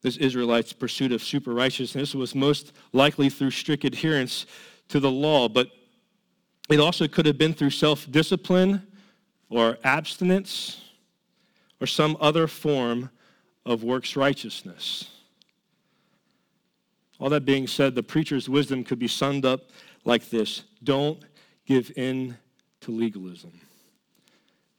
This 0.01 0.17
Israelites' 0.17 0.73
pursuit 0.73 1.11
of 1.11 1.23
super 1.23 1.53
righteousness 1.53 2.15
was 2.15 2.33
most 2.33 2.71
likely 2.93 3.29
through 3.29 3.51
strict 3.51 3.83
adherence 3.83 4.45
to 4.87 4.99
the 4.99 5.11
law, 5.11 5.49
but 5.49 5.69
it 6.69 6.79
also 6.79 7.07
could 7.07 7.25
have 7.25 7.37
been 7.37 7.53
through 7.53 7.71
self 7.71 8.09
discipline 8.09 8.87
or 9.49 9.77
abstinence 9.83 10.81
or 11.81 11.87
some 11.87 12.17
other 12.19 12.47
form 12.47 13.09
of 13.65 13.83
works 13.83 14.15
righteousness. 14.15 15.09
All 17.19 17.29
that 17.29 17.45
being 17.45 17.67
said, 17.67 17.95
the 17.95 18.03
preacher's 18.03 18.47
wisdom 18.47 18.83
could 18.83 18.99
be 18.99 19.07
summed 19.07 19.45
up 19.45 19.71
like 20.05 20.29
this 20.29 20.63
Don't 20.83 21.21
give 21.65 21.91
in 21.97 22.37
to 22.81 22.91
legalism. 22.91 23.51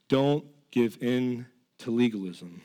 Don't 0.07 0.45
give 0.71 1.01
in 1.01 1.45
to 1.79 1.91
legalism. 1.91 2.61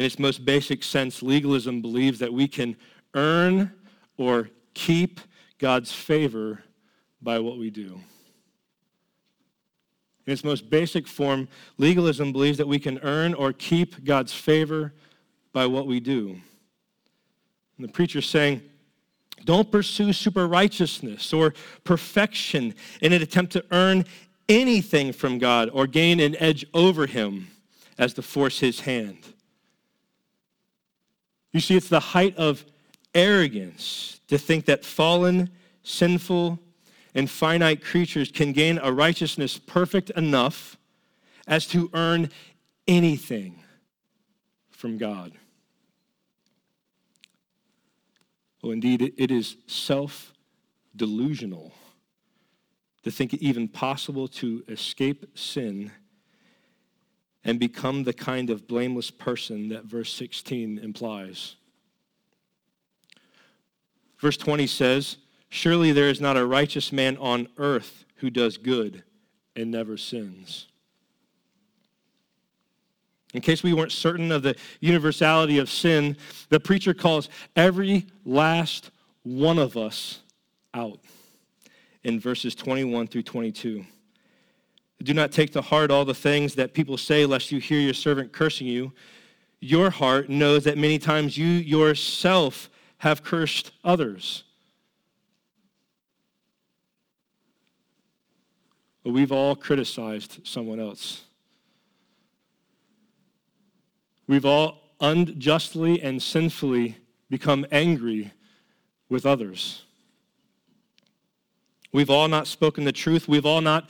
In 0.00 0.06
its 0.06 0.18
most 0.18 0.46
basic 0.46 0.82
sense, 0.82 1.22
legalism 1.22 1.82
believes 1.82 2.20
that 2.20 2.32
we 2.32 2.48
can 2.48 2.74
earn 3.12 3.70
or 4.16 4.48
keep 4.72 5.20
God's 5.58 5.92
favor 5.92 6.62
by 7.20 7.38
what 7.38 7.58
we 7.58 7.68
do. 7.68 8.00
In 10.26 10.32
its 10.32 10.42
most 10.42 10.70
basic 10.70 11.06
form, 11.06 11.48
legalism 11.76 12.32
believes 12.32 12.56
that 12.56 12.66
we 12.66 12.78
can 12.78 12.98
earn 13.00 13.34
or 13.34 13.52
keep 13.52 14.02
God's 14.02 14.32
favor 14.32 14.94
by 15.52 15.66
what 15.66 15.86
we 15.86 16.00
do. 16.00 16.40
And 17.76 17.86
the 17.86 17.92
preacher's 17.92 18.26
saying, 18.26 18.62
don't 19.44 19.70
pursue 19.70 20.14
super 20.14 20.48
righteousness 20.48 21.30
or 21.30 21.52
perfection 21.84 22.74
in 23.02 23.12
an 23.12 23.20
attempt 23.20 23.52
to 23.52 23.66
earn 23.70 24.06
anything 24.48 25.12
from 25.12 25.36
God 25.36 25.68
or 25.70 25.86
gain 25.86 26.20
an 26.20 26.36
edge 26.36 26.64
over 26.72 27.04
Him 27.04 27.48
as 27.98 28.14
to 28.14 28.22
force 28.22 28.60
His 28.60 28.80
hand. 28.80 29.34
You 31.52 31.60
see, 31.60 31.76
it's 31.76 31.88
the 31.88 32.00
height 32.00 32.36
of 32.36 32.64
arrogance 33.14 34.20
to 34.28 34.38
think 34.38 34.66
that 34.66 34.84
fallen, 34.84 35.50
sinful, 35.82 36.58
and 37.14 37.28
finite 37.28 37.82
creatures 37.82 38.30
can 38.30 38.52
gain 38.52 38.78
a 38.82 38.92
righteousness 38.92 39.58
perfect 39.58 40.10
enough 40.10 40.76
as 41.46 41.66
to 41.66 41.90
earn 41.92 42.30
anything 42.86 43.62
from 44.70 44.96
God. 44.96 45.32
Well, 48.62 48.72
indeed, 48.72 49.14
it 49.16 49.30
is 49.30 49.56
self 49.66 50.32
delusional 50.94 51.72
to 53.02 53.10
think 53.10 53.32
it 53.32 53.42
even 53.42 53.66
possible 53.66 54.28
to 54.28 54.62
escape 54.68 55.24
sin 55.34 55.90
and 57.44 57.58
become 57.58 58.04
the 58.04 58.12
kind 58.12 58.50
of 58.50 58.66
blameless 58.66 59.10
person 59.10 59.68
that 59.70 59.84
verse 59.84 60.12
16 60.12 60.78
implies. 60.78 61.56
Verse 64.18 64.36
20 64.36 64.66
says, 64.66 65.16
Surely 65.48 65.92
there 65.92 66.08
is 66.08 66.20
not 66.20 66.36
a 66.36 66.46
righteous 66.46 66.92
man 66.92 67.16
on 67.16 67.48
earth 67.56 68.04
who 68.16 68.30
does 68.30 68.58
good 68.58 69.02
and 69.56 69.70
never 69.70 69.96
sins. 69.96 70.68
In 73.32 73.40
case 73.40 73.62
we 73.62 73.72
weren't 73.72 73.92
certain 73.92 74.32
of 74.32 74.42
the 74.42 74.56
universality 74.80 75.58
of 75.58 75.70
sin, 75.70 76.16
the 76.48 76.60
preacher 76.60 76.92
calls 76.92 77.28
every 77.56 78.06
last 78.24 78.90
one 79.22 79.58
of 79.58 79.76
us 79.76 80.20
out 80.74 80.98
in 82.02 82.18
verses 82.18 82.54
21 82.54 83.06
through 83.06 83.22
22. 83.22 83.84
Do 85.02 85.14
not 85.14 85.32
take 85.32 85.52
to 85.52 85.62
heart 85.62 85.90
all 85.90 86.04
the 86.04 86.14
things 86.14 86.54
that 86.56 86.74
people 86.74 86.98
say, 86.98 87.24
lest 87.24 87.50
you 87.50 87.58
hear 87.58 87.80
your 87.80 87.94
servant 87.94 88.32
cursing 88.32 88.66
you. 88.66 88.92
Your 89.60 89.90
heart 89.90 90.28
knows 90.28 90.64
that 90.64 90.76
many 90.76 90.98
times 90.98 91.36
you 91.36 91.46
yourself 91.46 92.68
have 92.98 93.24
cursed 93.24 93.72
others. 93.82 94.44
But 99.02 99.12
we've 99.12 99.32
all 99.32 99.56
criticized 99.56 100.46
someone 100.46 100.78
else. 100.78 101.22
We've 104.26 104.44
all 104.44 104.78
unjustly 105.00 106.02
and 106.02 106.22
sinfully 106.22 106.96
become 107.30 107.66
angry 107.72 108.32
with 109.08 109.24
others. 109.24 109.82
We've 111.92 112.10
all 112.10 112.28
not 112.28 112.46
spoken 112.46 112.84
the 112.84 112.92
truth. 112.92 113.26
We've 113.26 113.46
all 113.46 113.60
not, 113.60 113.88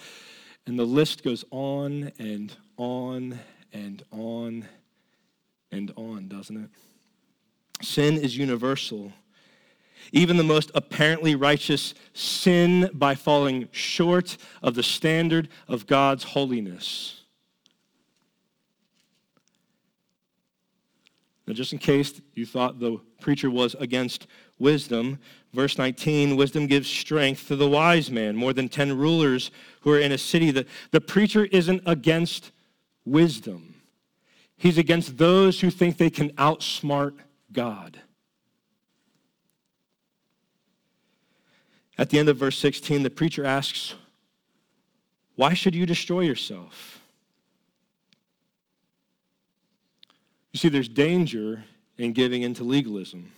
and 0.71 0.79
the 0.79 0.85
list 0.85 1.25
goes 1.25 1.45
on 1.51 2.13
and 2.21 2.57
on 2.77 3.41
and 3.73 4.05
on 4.13 4.69
and 5.73 5.93
on, 5.97 6.29
doesn't 6.29 6.57
it? 6.57 6.71
Sin 7.85 8.17
is 8.17 8.37
universal. 8.37 9.13
Even 10.13 10.37
the 10.37 10.45
most 10.45 10.71
apparently 10.73 11.35
righteous 11.35 11.93
sin 12.15 12.89
by 12.95 13.17
falling 13.17 13.69
short 13.73 14.37
of 14.63 14.77
the 14.77 14.85
standard 14.85 15.49
of 15.67 15.89
God's 15.89 16.23
holiness. 16.23 17.20
Now, 21.51 21.55
just 21.55 21.73
in 21.73 21.81
case 21.81 22.21
you 22.37 22.47
thought 22.47 22.79
the 22.79 23.01
preacher 23.21 23.51
was 23.51 23.75
against 23.81 24.29
wisdom, 24.61 25.19
verse 25.53 25.79
19 25.79 26.37
wisdom 26.37 26.69
gives 26.69 26.89
strength 26.89 27.49
to 27.49 27.57
the 27.57 27.69
wise 27.69 28.09
man, 28.09 28.37
more 28.37 28.53
than 28.53 28.69
10 28.69 28.97
rulers 28.97 29.51
who 29.81 29.91
are 29.91 29.99
in 29.99 30.13
a 30.13 30.19
city. 30.19 30.53
The, 30.53 30.65
the 30.93 31.01
preacher 31.01 31.47
isn't 31.47 31.83
against 31.87 32.53
wisdom, 33.05 33.75
he's 34.57 34.79
against 34.79 35.19
those 35.19 35.61
who 35.61 35.71
think 35.71 35.97
they 35.97 36.09
can 36.09 36.31
outsmart 36.35 37.15
God. 37.53 37.99
At 41.99 42.11
the 42.11 42.21
end 42.21 42.29
of 42.29 42.37
verse 42.37 42.61
16, 42.61 43.03
the 43.03 43.11
preacher 43.11 43.45
asks, 43.45 43.97
Why 45.35 45.55
should 45.55 45.75
you 45.75 45.85
destroy 45.85 46.21
yourself? 46.21 47.00
You 50.53 50.59
see, 50.59 50.69
there's 50.69 50.89
danger 50.89 51.65
in 51.97 52.13
giving 52.13 52.43
into 52.43 52.65
legalism. 52.65 53.31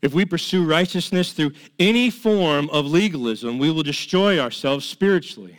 If 0.00 0.14
we 0.14 0.24
pursue 0.24 0.64
righteousness 0.64 1.32
through 1.32 1.52
any 1.78 2.10
form 2.10 2.68
of 2.70 2.86
legalism, 2.86 3.58
we 3.58 3.70
will 3.70 3.84
destroy 3.84 4.38
ourselves 4.40 4.84
spiritually. 4.84 5.58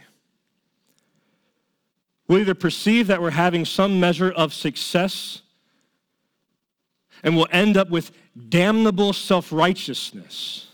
We'll 2.27 2.39
either 2.39 2.55
perceive 2.55 3.08
that 3.08 3.22
we're 3.22 3.32
having 3.32 3.63
some 3.63 4.00
measure 4.00 4.32
of 4.32 4.53
success 4.53 5.41
and 7.24 7.38
we'll 7.38 7.48
end 7.51 7.77
up 7.77 7.89
with 7.89 8.12
damnable 8.50 9.13
self 9.13 9.51
righteousness. 9.51 10.67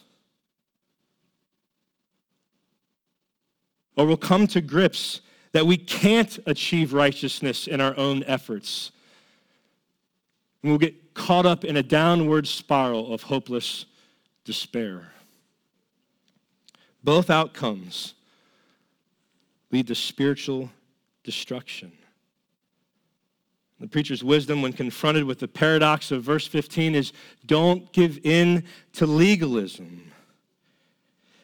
Or 3.95 4.05
we'll 4.05 4.17
come 4.17 4.47
to 4.47 4.61
grips 4.61 5.21
that 5.51 5.65
we 5.65 5.77
can't 5.77 6.37
achieve 6.45 6.93
righteousness 6.93 7.67
in 7.67 7.81
our 7.81 7.97
own 7.97 8.23
efforts. 8.25 8.91
And 10.61 10.71
we'll 10.71 10.79
get 10.79 11.13
caught 11.13 11.45
up 11.45 11.63
in 11.63 11.77
a 11.77 11.83
downward 11.83 12.47
spiral 12.47 13.13
of 13.13 13.23
hopeless 13.23 13.85
despair. 14.45 15.11
Both 17.03 17.29
outcomes 17.29 18.13
lead 19.71 19.87
to 19.87 19.95
spiritual 19.95 20.69
destruction. 21.23 21.91
The 23.79 23.87
preacher's 23.87 24.23
wisdom, 24.23 24.61
when 24.61 24.73
confronted 24.73 25.23
with 25.23 25.39
the 25.39 25.47
paradox 25.47 26.11
of 26.11 26.23
verse 26.23 26.45
15, 26.45 26.95
is 26.95 27.13
don't 27.45 27.91
give 27.93 28.19
in 28.23 28.65
to 28.93 29.05
legalism. 29.05 30.11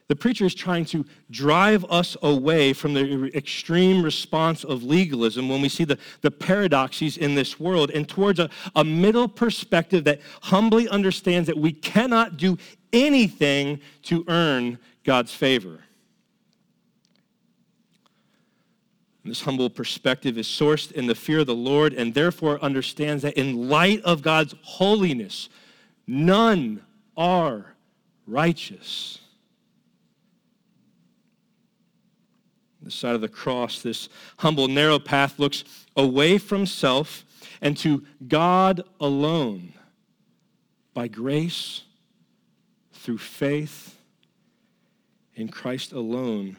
The 0.07 0.15
preacher 0.15 0.45
is 0.45 0.53
trying 0.53 0.85
to 0.85 1.03
drive 1.31 1.83
us 1.85 2.15
away 2.21 2.73
from 2.73 2.93
the 2.93 3.31
extreme 3.35 4.03
response 4.03 4.63
of 4.63 4.83
legalism 4.83 5.49
when 5.49 5.61
we 5.61 5.69
see 5.69 5.83
the, 5.83 5.97
the 6.21 6.29
paradoxes 6.29 7.17
in 7.17 7.33
this 7.33 7.59
world 7.59 7.89
and 7.89 8.07
towards 8.07 8.39
a, 8.39 8.49
a 8.75 8.83
middle 8.83 9.27
perspective 9.27 10.03
that 10.03 10.21
humbly 10.43 10.87
understands 10.87 11.47
that 11.47 11.57
we 11.57 11.71
cannot 11.71 12.37
do 12.37 12.55
anything 12.93 13.79
to 14.03 14.23
earn 14.27 14.77
God's 15.03 15.33
favor. 15.33 15.79
This 19.23 19.41
humble 19.41 19.71
perspective 19.71 20.37
is 20.37 20.45
sourced 20.45 20.91
in 20.91 21.07
the 21.07 21.15
fear 21.15 21.39
of 21.39 21.47
the 21.47 21.55
Lord 21.55 21.93
and 21.93 22.13
therefore 22.13 22.59
understands 22.63 23.23
that 23.23 23.33
in 23.33 23.69
light 23.69 24.03
of 24.03 24.21
God's 24.21 24.53
holiness, 24.61 25.49
none 26.05 26.83
are 27.17 27.73
righteous. 28.27 29.17
The 32.85 32.91
side 32.91 33.15
of 33.15 33.21
the 33.21 33.27
cross, 33.27 33.81
this 33.81 34.07
humble, 34.37 34.67
narrow 34.67 34.99
path 34.99 35.39
looks 35.39 35.63
away 35.97 36.37
from 36.37 36.65
self 36.65 37.25
and 37.61 37.75
to 37.77 38.03
God 38.27 38.83
alone 38.99 39.73
by 40.93 41.07
grace, 41.07 41.81
through 42.93 43.17
faith, 43.17 43.97
in 45.35 45.49
Christ 45.49 45.91
alone 45.91 46.57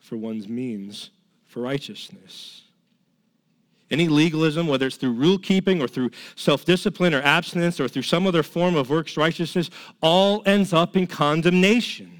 for 0.00 0.16
one's 0.16 0.48
means 0.48 1.10
for 1.44 1.60
righteousness. 1.60 2.62
Any 3.90 4.08
legalism, 4.08 4.66
whether 4.66 4.86
it's 4.86 4.96
through 4.96 5.12
rule 5.12 5.38
keeping 5.38 5.80
or 5.80 5.86
through 5.86 6.10
self 6.36 6.64
discipline 6.64 7.14
or 7.14 7.22
abstinence 7.22 7.78
or 7.78 7.86
through 7.86 8.02
some 8.02 8.26
other 8.26 8.42
form 8.42 8.74
of 8.74 8.90
works 8.90 9.16
righteousness, 9.16 9.70
all 10.00 10.42
ends 10.46 10.72
up 10.72 10.96
in 10.96 11.06
condemnation. 11.06 12.13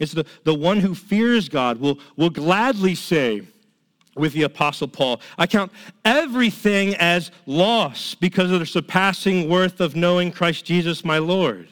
It's 0.00 0.12
the, 0.12 0.26
the 0.44 0.54
one 0.54 0.80
who 0.80 0.94
fears 0.94 1.48
God 1.48 1.78
will, 1.78 1.98
will 2.16 2.30
gladly 2.30 2.94
say 2.94 3.42
with 4.14 4.32
the 4.32 4.44
Apostle 4.44 4.88
Paul, 4.88 5.20
I 5.36 5.46
count 5.46 5.70
everything 6.04 6.94
as 6.96 7.30
loss 7.44 8.14
because 8.14 8.50
of 8.50 8.60
the 8.60 8.66
surpassing 8.66 9.48
worth 9.48 9.80
of 9.80 9.94
knowing 9.94 10.32
Christ 10.32 10.64
Jesus 10.64 11.04
my 11.04 11.18
Lord. 11.18 11.68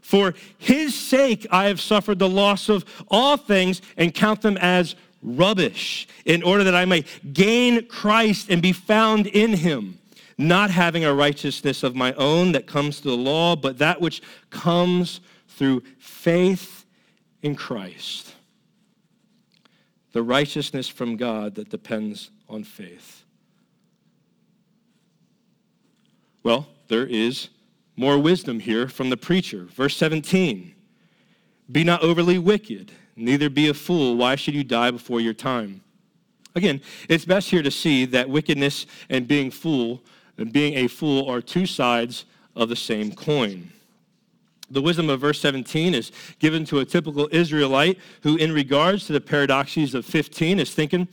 For 0.00 0.34
his 0.56 0.94
sake 0.94 1.46
I 1.50 1.66
have 1.66 1.80
suffered 1.80 2.18
the 2.18 2.28
loss 2.28 2.68
of 2.68 2.84
all 3.08 3.36
things 3.36 3.82
and 3.96 4.14
count 4.14 4.40
them 4.40 4.56
as 4.58 4.96
rubbish, 5.22 6.06
in 6.24 6.42
order 6.42 6.64
that 6.64 6.74
I 6.74 6.84
may 6.84 7.04
gain 7.32 7.86
Christ 7.86 8.50
and 8.50 8.62
be 8.62 8.72
found 8.72 9.26
in 9.26 9.52
him, 9.52 9.98
not 10.38 10.70
having 10.70 11.04
a 11.04 11.12
righteousness 11.12 11.82
of 11.82 11.96
my 11.96 12.12
own 12.14 12.52
that 12.52 12.66
comes 12.66 13.00
to 13.00 13.08
the 13.08 13.16
law, 13.16 13.56
but 13.56 13.78
that 13.78 14.00
which 14.00 14.22
comes 14.50 15.20
through 15.48 15.82
faith 15.98 16.77
in 17.42 17.54
Christ, 17.54 18.34
the 20.12 20.22
righteousness 20.22 20.88
from 20.88 21.16
God 21.16 21.54
that 21.56 21.68
depends 21.68 22.30
on 22.48 22.64
faith. 22.64 23.24
Well, 26.42 26.66
there 26.88 27.06
is 27.06 27.50
more 27.96 28.18
wisdom 28.18 28.60
here 28.60 28.88
from 28.88 29.10
the 29.10 29.16
preacher. 29.16 29.64
Verse 29.64 29.96
17 29.96 30.74
Be 31.70 31.84
not 31.84 32.02
overly 32.02 32.38
wicked, 32.38 32.92
neither 33.16 33.50
be 33.50 33.68
a 33.68 33.74
fool. 33.74 34.16
Why 34.16 34.36
should 34.36 34.54
you 34.54 34.64
die 34.64 34.90
before 34.90 35.20
your 35.20 35.34
time? 35.34 35.82
Again, 36.54 36.80
it's 37.08 37.24
best 37.24 37.50
here 37.50 37.62
to 37.62 37.70
see 37.70 38.04
that 38.06 38.28
wickedness 38.28 38.86
and 39.10 39.28
being 39.28 39.50
fool 39.50 40.02
and 40.38 40.52
being 40.52 40.74
a 40.74 40.88
fool 40.88 41.28
are 41.28 41.40
two 41.40 41.66
sides 41.66 42.24
of 42.56 42.68
the 42.68 42.76
same 42.76 43.12
coin. 43.12 43.70
The 44.70 44.82
wisdom 44.82 45.08
of 45.08 45.20
verse 45.20 45.40
17 45.40 45.94
is 45.94 46.12
given 46.38 46.64
to 46.66 46.80
a 46.80 46.84
typical 46.84 47.28
Israelite 47.32 47.98
who, 48.22 48.36
in 48.36 48.52
regards 48.52 49.06
to 49.06 49.12
the 49.12 49.20
paradoxes 49.20 49.94
of 49.94 50.04
15, 50.04 50.60
is 50.60 50.74
thinking, 50.74 51.08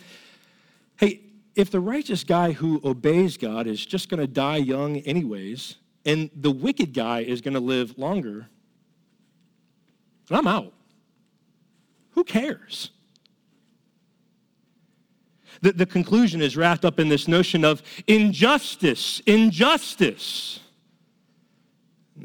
hey, 0.97 1.21
if 1.55 1.71
the 1.71 1.79
righteous 1.79 2.23
guy 2.23 2.51
who 2.51 2.81
obeys 2.83 3.37
God 3.37 3.65
is 3.65 3.85
just 3.85 4.09
going 4.09 4.19
to 4.19 4.27
die 4.27 4.57
young, 4.57 4.97
anyways, 4.97 5.75
and 6.05 6.29
the 6.35 6.51
wicked 6.51 6.93
guy 6.93 7.21
is 7.21 7.41
going 7.41 7.53
to 7.53 7.59
live 7.61 7.97
longer, 7.97 8.47
I'm 10.29 10.47
out. 10.47 10.73
Who 12.11 12.23
cares? 12.23 12.91
The, 15.61 15.71
the 15.71 15.85
conclusion 15.85 16.41
is 16.41 16.57
wrapped 16.57 16.85
up 16.85 16.99
in 16.99 17.09
this 17.09 17.27
notion 17.27 17.63
of 17.63 17.81
injustice, 18.07 19.21
injustice. 19.25 20.59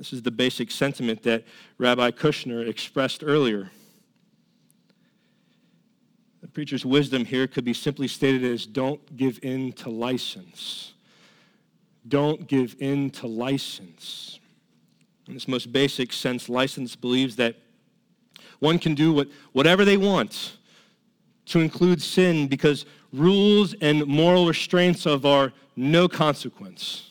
This 0.00 0.14
is 0.14 0.22
the 0.22 0.30
basic 0.30 0.70
sentiment 0.70 1.22
that 1.24 1.44
Rabbi 1.76 2.10
Kushner 2.12 2.66
expressed 2.66 3.22
earlier. 3.22 3.70
The 6.40 6.48
preacher's 6.48 6.86
wisdom 6.86 7.26
here 7.26 7.46
could 7.46 7.66
be 7.66 7.74
simply 7.74 8.08
stated 8.08 8.42
as 8.42 8.64
don't 8.64 9.14
give 9.18 9.38
in 9.42 9.72
to 9.72 9.90
license. 9.90 10.94
Don't 12.08 12.48
give 12.48 12.76
in 12.78 13.10
to 13.10 13.26
license. 13.26 14.40
In 15.28 15.34
this 15.34 15.46
most 15.46 15.70
basic 15.70 16.14
sense, 16.14 16.48
license 16.48 16.96
believes 16.96 17.36
that 17.36 17.56
one 18.58 18.78
can 18.78 18.94
do 18.94 19.12
what, 19.12 19.28
whatever 19.52 19.84
they 19.84 19.98
want 19.98 20.56
to 21.44 21.60
include 21.60 22.00
sin 22.00 22.48
because 22.48 22.86
rules 23.12 23.74
and 23.82 24.06
moral 24.06 24.46
restraints 24.46 25.04
of 25.04 25.26
are 25.26 25.52
no 25.76 26.08
consequence. 26.08 27.09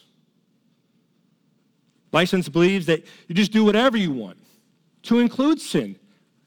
License 2.12 2.50
believes 2.50 2.86
that 2.88 3.06
you 3.28 3.36
just 3.36 3.52
do 3.52 3.63
whatever 3.63 3.98
you 3.98 4.12
want 4.12 4.38
to 5.04 5.19
include 5.19 5.62
sin. 5.62 5.98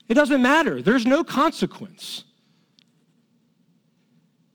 It 0.09 0.15
doesn't 0.15 0.43
matter. 0.43 0.83
There's 0.83 1.07
no 1.07 1.25
consequence. 1.25 2.25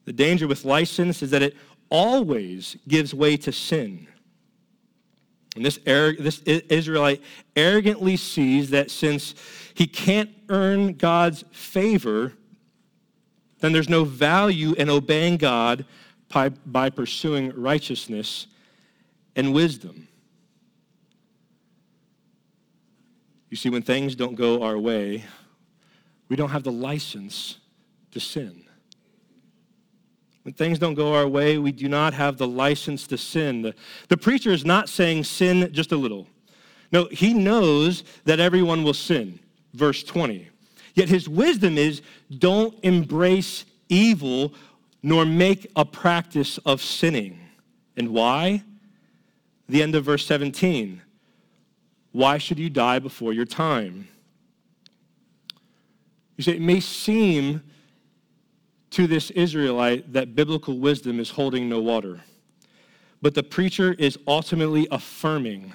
The 0.04 0.12
danger 0.12 0.46
with 0.46 0.64
license 0.64 1.22
is 1.22 1.30
that 1.30 1.42
it 1.42 1.56
always 1.90 2.76
gives 2.86 3.14
way 3.14 3.36
to 3.38 3.52
sin. 3.52 4.08
And 5.56 5.64
this, 5.64 5.78
this 5.84 6.40
Israelite 6.40 7.22
arrogantly 7.56 8.16
sees 8.16 8.70
that 8.70 8.90
since 8.90 9.34
he 9.74 9.86
can't 9.86 10.30
earn 10.48 10.94
God's 10.94 11.44
favor, 11.52 12.34
then 13.60 13.72
there's 13.72 13.88
no 13.88 14.04
value 14.04 14.72
in 14.74 14.88
obeying 14.88 15.36
God 15.36 15.84
by, 16.32 16.50
by 16.50 16.90
pursuing 16.90 17.52
righteousness 17.60 18.46
and 19.34 19.52
wisdom. 19.52 20.07
You 23.50 23.56
see, 23.56 23.70
when 23.70 23.82
things 23.82 24.14
don't 24.14 24.34
go 24.34 24.62
our 24.62 24.78
way, 24.78 25.24
we 26.28 26.36
don't 26.36 26.50
have 26.50 26.64
the 26.64 26.72
license 26.72 27.58
to 28.10 28.20
sin. 28.20 28.64
When 30.42 30.54
things 30.54 30.78
don't 30.78 30.94
go 30.94 31.14
our 31.14 31.28
way, 31.28 31.58
we 31.58 31.72
do 31.72 31.88
not 31.88 32.14
have 32.14 32.38
the 32.38 32.46
license 32.46 33.06
to 33.08 33.18
sin. 33.18 33.62
The, 33.62 33.74
the 34.08 34.16
preacher 34.16 34.50
is 34.50 34.64
not 34.64 34.88
saying 34.88 35.24
sin 35.24 35.72
just 35.72 35.92
a 35.92 35.96
little. 35.96 36.26
No, 36.90 37.06
he 37.10 37.34
knows 37.34 38.04
that 38.24 38.40
everyone 38.40 38.82
will 38.82 38.94
sin. 38.94 39.40
Verse 39.74 40.02
20. 40.02 40.48
Yet 40.94 41.08
his 41.08 41.28
wisdom 41.28 41.76
is 41.76 42.02
don't 42.38 42.74
embrace 42.82 43.64
evil 43.88 44.54
nor 45.02 45.24
make 45.24 45.70
a 45.76 45.84
practice 45.84 46.58
of 46.58 46.82
sinning. 46.82 47.38
And 47.96 48.08
why? 48.10 48.62
The 49.68 49.82
end 49.82 49.94
of 49.94 50.04
verse 50.04 50.26
17. 50.26 51.02
Why 52.12 52.38
should 52.38 52.58
you 52.58 52.70
die 52.70 52.98
before 52.98 53.32
your 53.32 53.44
time? 53.44 54.08
You 56.36 56.44
say 56.44 56.52
it 56.52 56.62
may 56.62 56.80
seem 56.80 57.62
to 58.90 59.06
this 59.06 59.30
Israelite 59.30 60.12
that 60.12 60.34
biblical 60.34 60.78
wisdom 60.78 61.20
is 61.20 61.30
holding 61.30 61.68
no 61.68 61.80
water. 61.80 62.20
But 63.20 63.34
the 63.34 63.42
preacher 63.42 63.94
is 63.98 64.18
ultimately 64.26 64.86
affirming 64.90 65.74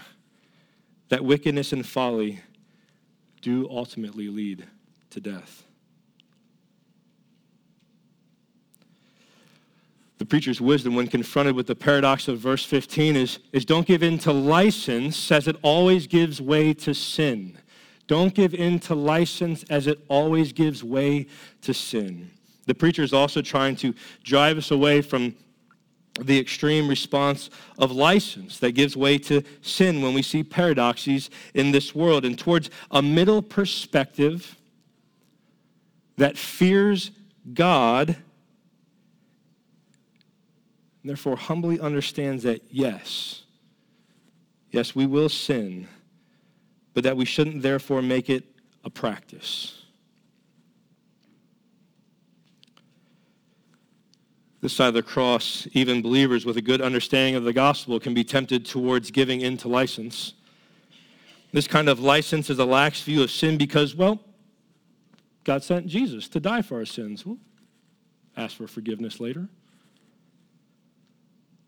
that 1.10 1.24
wickedness 1.24 1.74
and 1.74 1.86
folly 1.86 2.39
do 3.41 3.67
ultimately 3.69 4.30
lead 4.30 4.65
to 5.12 5.19
death. 5.19 5.63
The 10.23 10.29
preacher's 10.29 10.62
wisdom, 10.62 10.95
when 10.95 11.07
confronted 11.07 11.53
with 11.53 11.67
the 11.67 11.75
paradox 11.75 12.29
of 12.29 12.39
verse 12.39 12.63
15, 12.63 13.17
is, 13.17 13.39
is 13.51 13.65
don't 13.65 13.86
give 13.86 14.01
in 14.01 14.17
to 14.19 14.31
license 14.31 15.29
as 15.29 15.49
it 15.49 15.57
always 15.62 16.07
gives 16.07 16.39
way 16.39 16.73
to 16.75 16.93
sin. 16.93 17.57
Don't 18.07 18.33
give 18.33 18.53
in 18.53 18.79
to 18.79 18.95
license 18.95 19.65
as 19.69 19.86
it 19.86 19.99
always 20.07 20.53
gives 20.53 20.81
way 20.81 21.27
to 21.63 21.73
sin. 21.73 22.31
The 22.67 22.73
preacher 22.73 23.03
is 23.03 23.12
also 23.12 23.41
trying 23.41 23.75
to 23.75 23.93
drive 24.23 24.57
us 24.57 24.71
away 24.71 25.01
from 25.01 25.36
the 26.21 26.39
extreme 26.39 26.88
response 26.88 27.49
of 27.77 27.91
license 27.91 28.59
that 28.59 28.71
gives 28.71 28.95
way 28.95 29.17
to 29.17 29.43
sin 29.62 30.01
when 30.01 30.13
we 30.13 30.21
see 30.21 30.41
paradoxes 30.41 31.31
in 31.53 31.73
this 31.73 31.93
world 31.93 32.23
and 32.23 32.39
towards 32.39 32.69
a 32.91 33.01
middle 33.01 33.41
perspective 33.41 34.55
that 36.15 36.38
fears 36.38 37.12
God 37.53 38.15
and 41.03 41.09
therefore 41.09 41.35
humbly 41.35 41.79
understands 41.79 42.43
that 42.43 42.63
yes, 42.69 43.43
yes, 44.71 44.95
we 44.95 45.05
will 45.05 45.29
sin, 45.29 45.87
but 46.93 47.03
that 47.03 47.15
we 47.15 47.25
shouldn't 47.25 47.61
therefore 47.61 48.01
make 48.01 48.29
it 48.29 48.45
a 48.83 48.89
practice. 48.89 49.83
this 54.63 54.73
side 54.73 54.87
of 54.87 54.93
the 54.93 55.03
cross, 55.03 55.67
even 55.73 56.01
believers 56.01 56.45
with 56.45 56.55
a 56.55 56.61
good 56.61 56.81
understanding 56.81 57.35
of 57.35 57.43
the 57.43 57.51
gospel 57.51 57.99
can 57.99 58.13
be 58.13 58.23
tempted 58.23 58.65
towards 58.65 59.11
giving 59.11 59.41
in 59.41 59.57
to 59.57 59.67
license. 59.67 60.35
This 61.51 61.67
kind 61.67 61.89
of 61.89 61.99
license 61.99 62.49
is 62.49 62.59
a 62.59 62.65
lax 62.65 63.01
view 63.01 63.21
of 63.21 63.29
sin 63.29 63.57
because, 63.57 63.93
well, 63.93 64.21
God 65.43 65.63
sent 65.63 65.87
Jesus 65.87 66.29
to 66.29 66.39
die 66.39 66.61
for 66.61 66.77
our 66.77 66.85
sins. 66.85 67.25
We'll 67.25 67.39
ask 68.37 68.55
for 68.55 68.65
forgiveness 68.65 69.19
later. 69.19 69.49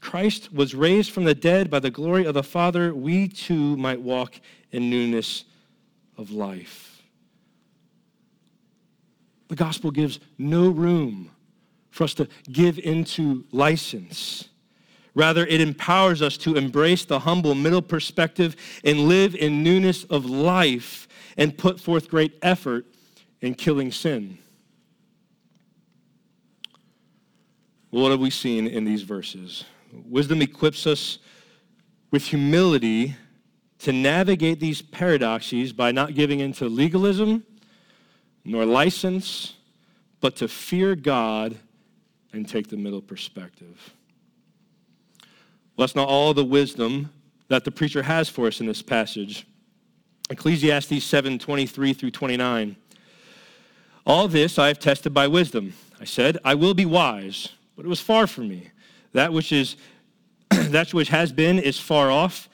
Christ 0.00 0.52
was 0.52 0.74
raised 0.74 1.10
from 1.10 1.24
the 1.24 1.34
dead 1.34 1.70
by 1.70 1.78
the 1.80 1.90
glory 1.90 2.24
of 2.24 2.34
the 2.34 2.42
Father, 2.42 2.94
we 2.94 3.28
too 3.28 3.76
might 3.76 4.00
walk 4.00 4.40
in 4.72 4.90
newness 4.90 5.44
of 6.16 6.30
life. 6.30 7.02
The 9.48 9.56
gospel 9.56 9.90
gives 9.90 10.20
no 10.38 10.68
room 10.68 11.30
for 11.90 12.04
us 12.04 12.14
to 12.14 12.28
give 12.50 12.78
into 12.78 13.44
license. 13.52 14.48
Rather, 15.14 15.46
it 15.46 15.60
empowers 15.60 16.22
us 16.22 16.36
to 16.38 16.56
embrace 16.56 17.04
the 17.04 17.20
humble 17.20 17.54
middle 17.54 17.82
perspective 17.82 18.56
and 18.82 19.08
live 19.08 19.34
in 19.34 19.62
newness 19.62 20.04
of 20.04 20.24
life 20.24 21.06
and 21.36 21.56
put 21.56 21.78
forth 21.78 22.08
great 22.08 22.36
effort 22.42 22.86
in 23.40 23.54
killing 23.54 23.92
sin. 23.92 24.38
what 28.00 28.10
have 28.10 28.18
we 28.18 28.30
seen 28.30 28.66
in 28.66 28.84
these 28.84 29.02
verses? 29.02 29.64
Wisdom 30.06 30.42
equips 30.42 30.86
us 30.86 31.18
with 32.10 32.24
humility 32.24 33.16
to 33.80 33.92
navigate 33.92 34.60
these 34.60 34.80
paradoxes 34.80 35.72
by 35.72 35.92
not 35.92 36.14
giving 36.14 36.40
into 36.40 36.68
legalism 36.68 37.44
nor 38.44 38.64
license, 38.64 39.54
but 40.20 40.36
to 40.36 40.48
fear 40.48 40.94
God 40.94 41.56
and 42.32 42.48
take 42.48 42.68
the 42.68 42.76
middle 42.76 43.02
perspective. 43.02 43.94
Well, 45.76 45.86
that's 45.86 45.96
not 45.96 46.08
all 46.08 46.34
the 46.34 46.44
wisdom 46.44 47.10
that 47.48 47.64
the 47.64 47.70
preacher 47.70 48.02
has 48.02 48.28
for 48.28 48.46
us 48.46 48.60
in 48.60 48.66
this 48.66 48.82
passage. 48.82 49.46
Ecclesiastes 50.30 51.04
7 51.04 51.38
23 51.38 51.92
through 51.92 52.10
29. 52.10 52.76
All 54.06 54.28
this 54.28 54.58
I 54.58 54.68
have 54.68 54.78
tested 54.78 55.12
by 55.12 55.26
wisdom. 55.26 55.74
I 56.00 56.04
said, 56.04 56.38
I 56.44 56.54
will 56.54 56.74
be 56.74 56.86
wise, 56.86 57.50
but 57.76 57.84
it 57.84 57.88
was 57.88 58.00
far 58.00 58.26
from 58.26 58.48
me. 58.48 58.70
That 59.14 59.32
which 59.32 59.50
is 59.50 59.76
that 60.50 60.92
which 60.92 61.08
has 61.08 61.32
been 61.32 61.58
is 61.58 61.80
far 61.80 62.10
off 62.10 62.48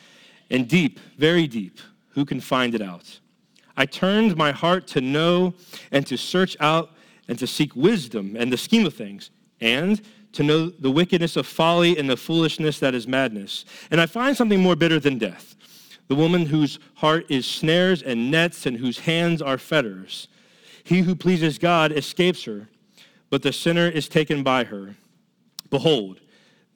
and 0.51 0.69
deep, 0.69 1.01
very 1.19 1.47
deep. 1.47 1.81
Who 2.11 2.25
can 2.25 2.41
find 2.41 2.75
it 2.75 2.83
out? 2.83 3.19
I 3.77 3.87
turned 3.87 4.37
my 4.37 4.53
heart 4.53 4.87
to 4.89 5.01
know 5.01 5.55
and 5.91 6.07
to 6.07 6.17
search 6.17 6.57
out 6.61 6.93
and 7.29 7.39
to 7.39 7.47
seek 7.47 7.75
wisdom 7.75 8.37
and 8.39 8.53
the 8.53 8.57
scheme 8.57 8.87
of 8.87 8.95
things 8.95 9.31
and 9.61 10.01
to 10.33 10.43
know 10.43 10.69
the 10.69 10.91
wickedness 10.91 11.37
of 11.37 11.47
folly 11.47 11.99
and 11.99 12.09
the 12.09 12.17
foolishness 12.17 12.79
that 12.81 12.95
is 12.95 13.09
madness. 13.09 13.65
And 13.91 14.01
I 14.01 14.07
find 14.07 14.37
something 14.37 14.61
more 14.61 14.77
bitter 14.77 15.01
than 15.01 15.19
death 15.19 15.57
the 16.09 16.17
woman 16.17 16.47
whose 16.47 16.81
heart 16.95 17.25
is 17.29 17.47
snares 17.47 18.03
and 18.03 18.33
nets 18.33 18.67
and 18.67 18.79
whose 18.79 18.99
hands 18.99 19.41
are 19.41 19.57
fetters. 19.57 20.27
He 20.83 21.03
who 21.03 21.15
pleases 21.15 21.57
God 21.57 21.93
escapes 21.93 22.43
her, 22.47 22.69
but 23.31 23.43
the 23.43 23.53
sinner 23.53 23.89
is 23.89 24.09
taken 24.09 24.43
by 24.43 24.65
her. 24.65 24.97
Behold, 25.71 26.21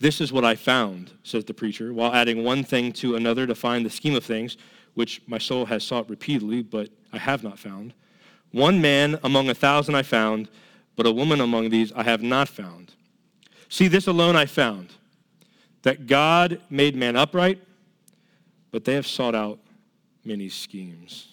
this 0.00 0.20
is 0.20 0.32
what 0.32 0.44
I 0.44 0.54
found, 0.54 1.12
says 1.22 1.44
the 1.44 1.54
preacher, 1.54 1.94
while 1.94 2.12
adding 2.12 2.44
one 2.44 2.64
thing 2.64 2.92
to 2.94 3.16
another 3.16 3.46
to 3.46 3.54
find 3.54 3.86
the 3.86 3.90
scheme 3.90 4.16
of 4.16 4.24
things. 4.24 4.56
which 4.94 5.20
my 5.26 5.38
soul 5.38 5.66
has 5.66 5.84
sought 5.84 6.08
repeatedly, 6.08 6.62
but 6.62 6.88
I 7.12 7.18
have 7.18 7.42
not 7.42 7.58
found. 7.58 7.92
One 8.52 8.80
man 8.80 9.18
among 9.22 9.50
a 9.50 9.54
thousand 9.54 9.94
I 9.96 10.02
found, 10.02 10.48
but 10.96 11.06
a 11.06 11.12
woman 11.12 11.40
among 11.40 11.70
these 11.70 11.92
I 11.92 12.04
have 12.04 12.22
not 12.22 12.48
found. 12.48 12.92
See, 13.68 13.88
this 13.88 14.06
alone 14.06 14.36
I 14.36 14.46
found, 14.46 14.92
that 15.82 16.06
God 16.06 16.60
made 16.70 16.94
man 16.94 17.16
upright, 17.16 17.60
but 18.70 18.84
they 18.84 18.94
have 18.94 19.06
sought 19.06 19.34
out 19.34 19.58
many 20.24 20.48
schemes. 20.48 21.28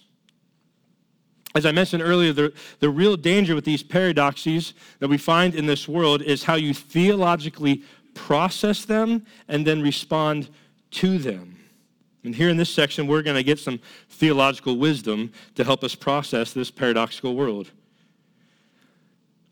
As 1.54 1.65
I 1.65 1.71
mentioned 1.71 2.02
earlier, 2.02 2.34
the, 2.34 2.54
the 2.80 2.89
real 2.89 3.17
danger 3.17 3.56
with 3.56 3.65
these 3.65 3.84
paradoxes 3.84 4.74
that 5.00 5.10
we 5.10 5.17
find 5.17 5.54
in 5.54 5.65
this 5.65 5.88
world 5.88 6.21
is 6.21 6.43
how 6.43 6.56
you 6.56 6.74
theologically 6.74 7.84
process 8.13 8.86
them 8.86 9.26
and 9.47 9.65
then 9.65 9.82
respond 9.82 10.50
to 10.91 11.17
them. 11.17 11.58
And 12.24 12.36
here 12.36 12.50
in 12.50 12.58
this 12.58 12.69
section, 12.69 13.08
we're 13.08 13.24
going 13.24 13.36
to 13.36 13.43
get 13.43 13.60
some 13.60 13.80
theological 14.10 14.78
wisdom 14.78 15.32
to 15.56 15.63
help 15.63 15.84
us 15.84 15.95
process 15.95 16.54
this 16.54 16.69
paradoxical 16.69 17.36
world. 17.36 17.71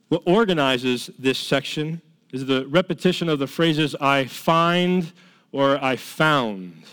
What 0.10 0.24
organizes 0.26 1.10
this 1.18 1.38
section 1.38 2.02
is 2.32 2.46
the 2.46 2.68
repetition 2.68 3.30
of 3.30 3.40
the 3.40 3.48
phrases 3.48 3.96
I 3.96 4.26
find 4.26 5.12
or 5.52 5.84
I 5.84 5.96
found. 5.96 6.84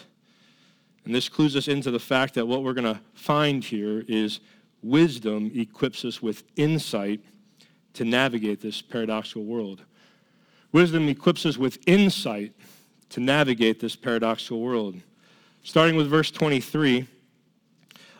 And 1.04 1.14
this 1.14 1.28
clues 1.28 1.56
us 1.56 1.68
into 1.68 1.90
the 1.90 1.98
fact 1.98 2.34
that 2.34 2.46
what 2.46 2.62
we're 2.62 2.72
going 2.72 2.94
to 2.94 3.00
find 3.14 3.62
here 3.62 4.04
is 4.08 4.40
wisdom 4.82 5.50
equips 5.54 6.04
us 6.04 6.22
with 6.22 6.42
insight 6.56 7.20
to 7.94 8.04
navigate 8.04 8.60
this 8.60 8.82
paradoxical 8.82 9.44
world. 9.44 9.82
Wisdom 10.76 11.08
equips 11.08 11.46
us 11.46 11.56
with 11.56 11.78
insight 11.86 12.52
to 13.08 13.18
navigate 13.18 13.80
this 13.80 13.96
paradoxical 13.96 14.60
world. 14.60 15.00
Starting 15.62 15.96
with 15.96 16.06
verse 16.06 16.30
23 16.30 17.08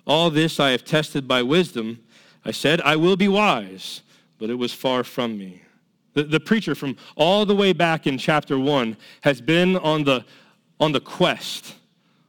All 0.07 0.31
this 0.31 0.59
I 0.59 0.71
have 0.71 0.83
tested 0.83 1.29
by 1.29 1.43
wisdom. 1.43 2.03
I 2.47 2.53
said, 2.53 2.81
I 2.81 2.97
will 2.97 3.15
be 3.15 3.29
wise, 3.29 4.01
but 4.39 4.49
it 4.49 4.55
was 4.55 4.73
far 4.73 5.05
from 5.05 5.37
me. 5.37 5.61
The, 6.15 6.23
the 6.23 6.41
preacher 6.41 6.75
from 6.75 6.97
all 7.15 7.45
the 7.45 7.55
way 7.55 7.75
back 7.75 8.07
in 8.07 8.17
chapter 8.17 8.59
1 8.59 8.97
has 9.21 9.43
been 9.43 9.77
on 9.77 10.05
the, 10.05 10.25
on 10.81 10.93
the 10.93 11.01
quest, 11.01 11.75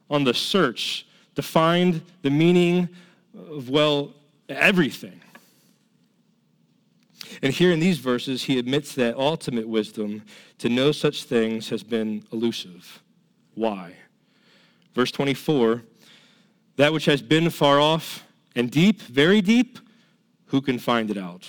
on 0.10 0.26
the 0.26 0.34
search 0.34 1.08
to 1.36 1.42
find 1.42 2.02
the 2.22 2.32
meaning 2.32 2.90
of, 3.34 3.70
well, 3.70 4.14
everything. 4.50 5.22
And 7.42 7.54
here 7.54 7.72
in 7.72 7.80
these 7.80 7.98
verses, 7.98 8.44
he 8.44 8.58
admits 8.58 8.96
that 8.96 9.16
ultimate 9.16 9.68
wisdom 9.68 10.24
to 10.60 10.70
know 10.70 10.92
such 10.92 11.24
things 11.24 11.70
has 11.70 11.84
been 11.84 12.24
elusive. 12.32 13.02
Why? 13.54 13.94
Verse 14.94 15.12
24 15.12 15.84
that 16.78 16.94
which 16.94 17.06
has 17.06 17.24
been 17.24 17.50
far 17.50 17.80
off 17.80 18.24
and 18.56 18.72
deep, 18.72 19.02
very 19.02 19.42
deep, 19.42 19.80
who 20.46 20.62
can 20.62 20.80
find 20.80 21.10
it 21.12 21.18
out? 21.18 21.48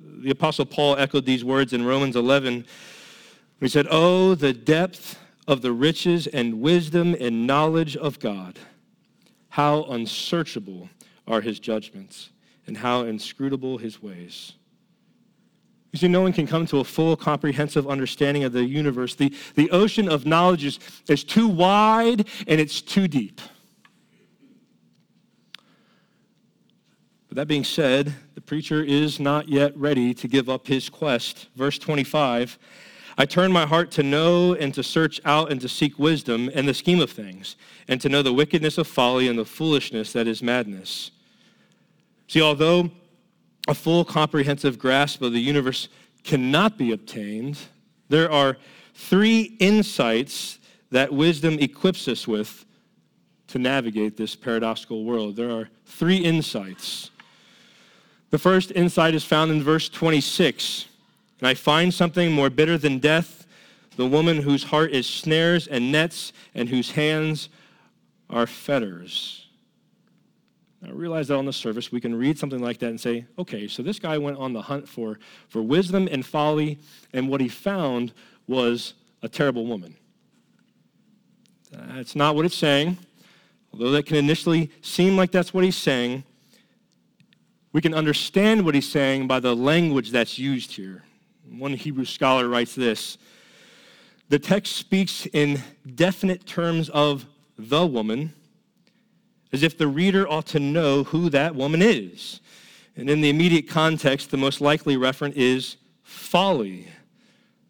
The 0.00 0.30
Apostle 0.30 0.66
Paul 0.66 0.96
echoed 0.96 1.26
these 1.26 1.44
words 1.44 1.72
in 1.72 1.84
Romans 1.84 2.16
11. 2.16 2.64
He 3.60 3.68
said, 3.68 3.88
Oh, 3.90 4.36
the 4.36 4.52
depth 4.52 5.18
of 5.48 5.62
the 5.62 5.72
riches 5.72 6.26
and 6.28 6.60
wisdom 6.60 7.16
and 7.20 7.46
knowledge 7.46 7.96
of 7.96 8.20
God. 8.20 8.58
How 9.50 9.82
unsearchable 9.84 10.88
are 11.26 11.40
his 11.40 11.58
judgments 11.58 12.30
and 12.66 12.76
how 12.76 13.02
inscrutable 13.02 13.78
his 13.78 14.00
ways. 14.00 14.52
You 15.92 15.98
see, 15.98 16.08
no 16.08 16.20
one 16.20 16.32
can 16.32 16.46
come 16.46 16.66
to 16.66 16.80
a 16.80 16.84
full, 16.84 17.16
comprehensive 17.16 17.88
understanding 17.88 18.44
of 18.44 18.52
the 18.52 18.64
universe. 18.64 19.14
The, 19.14 19.34
the 19.54 19.70
ocean 19.70 20.08
of 20.08 20.26
knowledge 20.26 20.64
is, 20.64 20.78
is 21.08 21.24
too 21.24 21.48
wide 21.48 22.28
and 22.46 22.60
it's 22.60 22.82
too 22.82 23.08
deep. 23.08 23.40
But 27.28 27.36
that 27.36 27.48
being 27.48 27.64
said, 27.64 28.14
the 28.34 28.40
preacher 28.40 28.82
is 28.82 29.18
not 29.18 29.48
yet 29.48 29.76
ready 29.76 30.12
to 30.14 30.28
give 30.28 30.48
up 30.48 30.66
his 30.66 30.88
quest. 30.88 31.48
Verse 31.56 31.78
25 31.78 32.58
I 33.20 33.26
turn 33.26 33.50
my 33.50 33.66
heart 33.66 33.90
to 33.92 34.04
know 34.04 34.54
and 34.54 34.72
to 34.74 34.82
search 34.84 35.20
out 35.24 35.50
and 35.50 35.60
to 35.62 35.68
seek 35.68 35.98
wisdom 35.98 36.48
and 36.54 36.68
the 36.68 36.74
scheme 36.74 37.00
of 37.00 37.10
things, 37.10 37.56
and 37.88 38.00
to 38.00 38.08
know 38.08 38.22
the 38.22 38.32
wickedness 38.32 38.78
of 38.78 38.86
folly 38.86 39.26
and 39.26 39.36
the 39.36 39.44
foolishness 39.44 40.12
that 40.12 40.28
is 40.28 40.40
madness. 40.40 41.10
See, 42.28 42.40
although 42.40 42.92
a 43.68 43.74
full 43.74 44.04
comprehensive 44.04 44.78
grasp 44.78 45.20
of 45.22 45.32
the 45.32 45.40
universe 45.40 45.88
cannot 46.24 46.78
be 46.78 46.92
obtained, 46.92 47.58
there 48.08 48.30
are 48.32 48.56
three 48.94 49.56
insights 49.60 50.58
that 50.90 51.12
wisdom 51.12 51.58
equips 51.60 52.08
us 52.08 52.26
with 52.26 52.64
to 53.46 53.58
navigate 53.58 54.16
this 54.16 54.34
paradoxical 54.34 55.04
world. 55.04 55.36
There 55.36 55.50
are 55.50 55.68
three 55.84 56.16
insights. 56.16 57.10
The 58.30 58.38
first 58.38 58.72
insight 58.72 59.14
is 59.14 59.24
found 59.24 59.50
in 59.50 59.62
verse 59.62 59.88
26. 59.88 60.86
And 61.40 61.48
I 61.48 61.54
find 61.54 61.92
something 61.92 62.32
more 62.32 62.50
bitter 62.50 62.76
than 62.78 62.98
death 62.98 63.46
the 63.96 64.06
woman 64.06 64.42
whose 64.42 64.62
heart 64.62 64.92
is 64.92 65.06
snares 65.06 65.66
and 65.66 65.90
nets 65.90 66.32
and 66.54 66.68
whose 66.68 66.92
hands 66.92 67.48
are 68.30 68.46
fetters. 68.46 69.47
I 70.88 70.92
realize 70.92 71.28
that 71.28 71.36
on 71.36 71.44
the 71.44 71.52
surface, 71.52 71.92
we 71.92 72.00
can 72.00 72.14
read 72.14 72.38
something 72.38 72.62
like 72.62 72.78
that 72.78 72.88
and 72.88 72.98
say, 72.98 73.26
okay, 73.38 73.68
so 73.68 73.82
this 73.82 73.98
guy 73.98 74.16
went 74.16 74.38
on 74.38 74.54
the 74.54 74.62
hunt 74.62 74.88
for, 74.88 75.18
for 75.48 75.60
wisdom 75.60 76.08
and 76.10 76.24
folly, 76.24 76.78
and 77.12 77.28
what 77.28 77.42
he 77.42 77.48
found 77.48 78.14
was 78.46 78.94
a 79.22 79.28
terrible 79.28 79.66
woman. 79.66 79.94
That's 81.70 82.16
not 82.16 82.36
what 82.36 82.46
it's 82.46 82.56
saying. 82.56 82.96
Although 83.72 83.90
that 83.90 84.06
can 84.06 84.16
initially 84.16 84.70
seem 84.80 85.14
like 85.14 85.30
that's 85.30 85.52
what 85.52 85.62
he's 85.62 85.76
saying, 85.76 86.24
we 87.74 87.82
can 87.82 87.92
understand 87.92 88.64
what 88.64 88.74
he's 88.74 88.88
saying 88.88 89.26
by 89.26 89.40
the 89.40 89.54
language 89.54 90.10
that's 90.10 90.38
used 90.38 90.72
here. 90.72 91.04
One 91.50 91.74
Hebrew 91.74 92.06
scholar 92.06 92.48
writes 92.48 92.74
this 92.74 93.18
The 94.30 94.38
text 94.38 94.76
speaks 94.76 95.26
in 95.34 95.60
definite 95.94 96.46
terms 96.46 96.88
of 96.88 97.26
the 97.58 97.84
woman 97.84 98.32
as 99.52 99.62
if 99.62 99.76
the 99.76 99.88
reader 99.88 100.28
ought 100.28 100.46
to 100.46 100.60
know 100.60 101.04
who 101.04 101.30
that 101.30 101.54
woman 101.54 101.82
is. 101.82 102.40
And 102.96 103.08
in 103.08 103.20
the 103.20 103.30
immediate 103.30 103.68
context, 103.68 104.30
the 104.30 104.36
most 104.36 104.60
likely 104.60 104.96
referent 104.96 105.34
is 105.36 105.76
folly. 106.02 106.88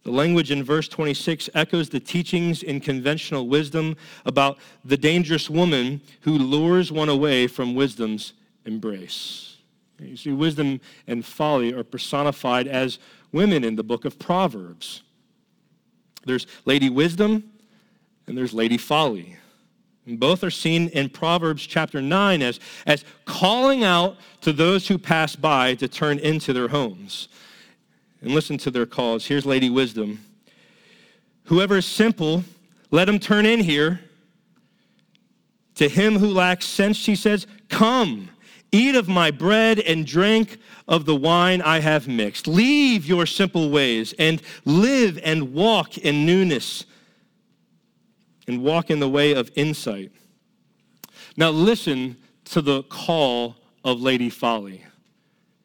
The 0.04 0.10
language 0.10 0.50
in 0.50 0.64
verse 0.64 0.88
26 0.88 1.50
echoes 1.54 1.90
the 1.90 2.00
teachings 2.00 2.62
in 2.62 2.80
conventional 2.80 3.46
wisdom 3.46 3.96
about 4.24 4.58
the 4.84 4.96
dangerous 4.96 5.50
woman 5.50 6.00
who 6.22 6.38
lures 6.38 6.90
one 6.90 7.10
away 7.10 7.46
from 7.46 7.74
wisdom's 7.74 8.32
embrace. 8.64 9.58
You 10.00 10.16
see, 10.16 10.32
wisdom 10.32 10.80
and 11.06 11.24
folly 11.24 11.74
are 11.74 11.84
personified 11.84 12.68
as 12.68 12.98
women 13.32 13.64
in 13.64 13.76
the 13.76 13.82
book 13.82 14.04
of 14.04 14.18
Proverbs. 14.18 15.02
There's 16.24 16.46
Lady 16.64 16.88
Wisdom 16.88 17.44
and 18.26 18.36
there's 18.36 18.54
Lady 18.54 18.78
Folly. 18.78 19.36
Both 20.16 20.42
are 20.42 20.50
seen 20.50 20.88
in 20.88 21.10
Proverbs 21.10 21.66
chapter 21.66 22.00
9 22.00 22.42
as, 22.42 22.60
as 22.86 23.04
calling 23.24 23.84
out 23.84 24.16
to 24.40 24.52
those 24.52 24.88
who 24.88 24.98
pass 24.98 25.36
by 25.36 25.74
to 25.74 25.88
turn 25.88 26.18
into 26.18 26.52
their 26.52 26.68
homes. 26.68 27.28
And 28.22 28.32
listen 28.32 28.58
to 28.58 28.70
their 28.70 28.86
calls. 28.86 29.26
Here's 29.26 29.46
Lady 29.46 29.70
Wisdom. 29.70 30.24
Whoever 31.44 31.78
is 31.78 31.86
simple, 31.86 32.44
let 32.90 33.08
him 33.08 33.18
turn 33.18 33.46
in 33.46 33.60
here. 33.60 34.00
To 35.76 35.88
him 35.88 36.18
who 36.18 36.28
lacks 36.28 36.66
sense, 36.66 36.96
she 36.96 37.14
says, 37.14 37.46
Come, 37.68 38.30
eat 38.72 38.96
of 38.96 39.08
my 39.08 39.30
bread 39.30 39.78
and 39.78 40.06
drink 40.06 40.58
of 40.88 41.04
the 41.04 41.14
wine 41.14 41.62
I 41.62 41.80
have 41.80 42.08
mixed. 42.08 42.48
Leave 42.48 43.06
your 43.06 43.26
simple 43.26 43.70
ways 43.70 44.14
and 44.18 44.42
live 44.64 45.18
and 45.22 45.54
walk 45.54 45.96
in 45.98 46.26
newness 46.26 46.84
and 48.48 48.62
walk 48.62 48.90
in 48.90 48.98
the 48.98 49.08
way 49.08 49.32
of 49.32 49.50
insight. 49.54 50.10
Now, 51.36 51.50
listen 51.50 52.16
to 52.46 52.62
the 52.62 52.82
call 52.84 53.56
of 53.84 54.00
Lady 54.00 54.30
Folly 54.30 54.84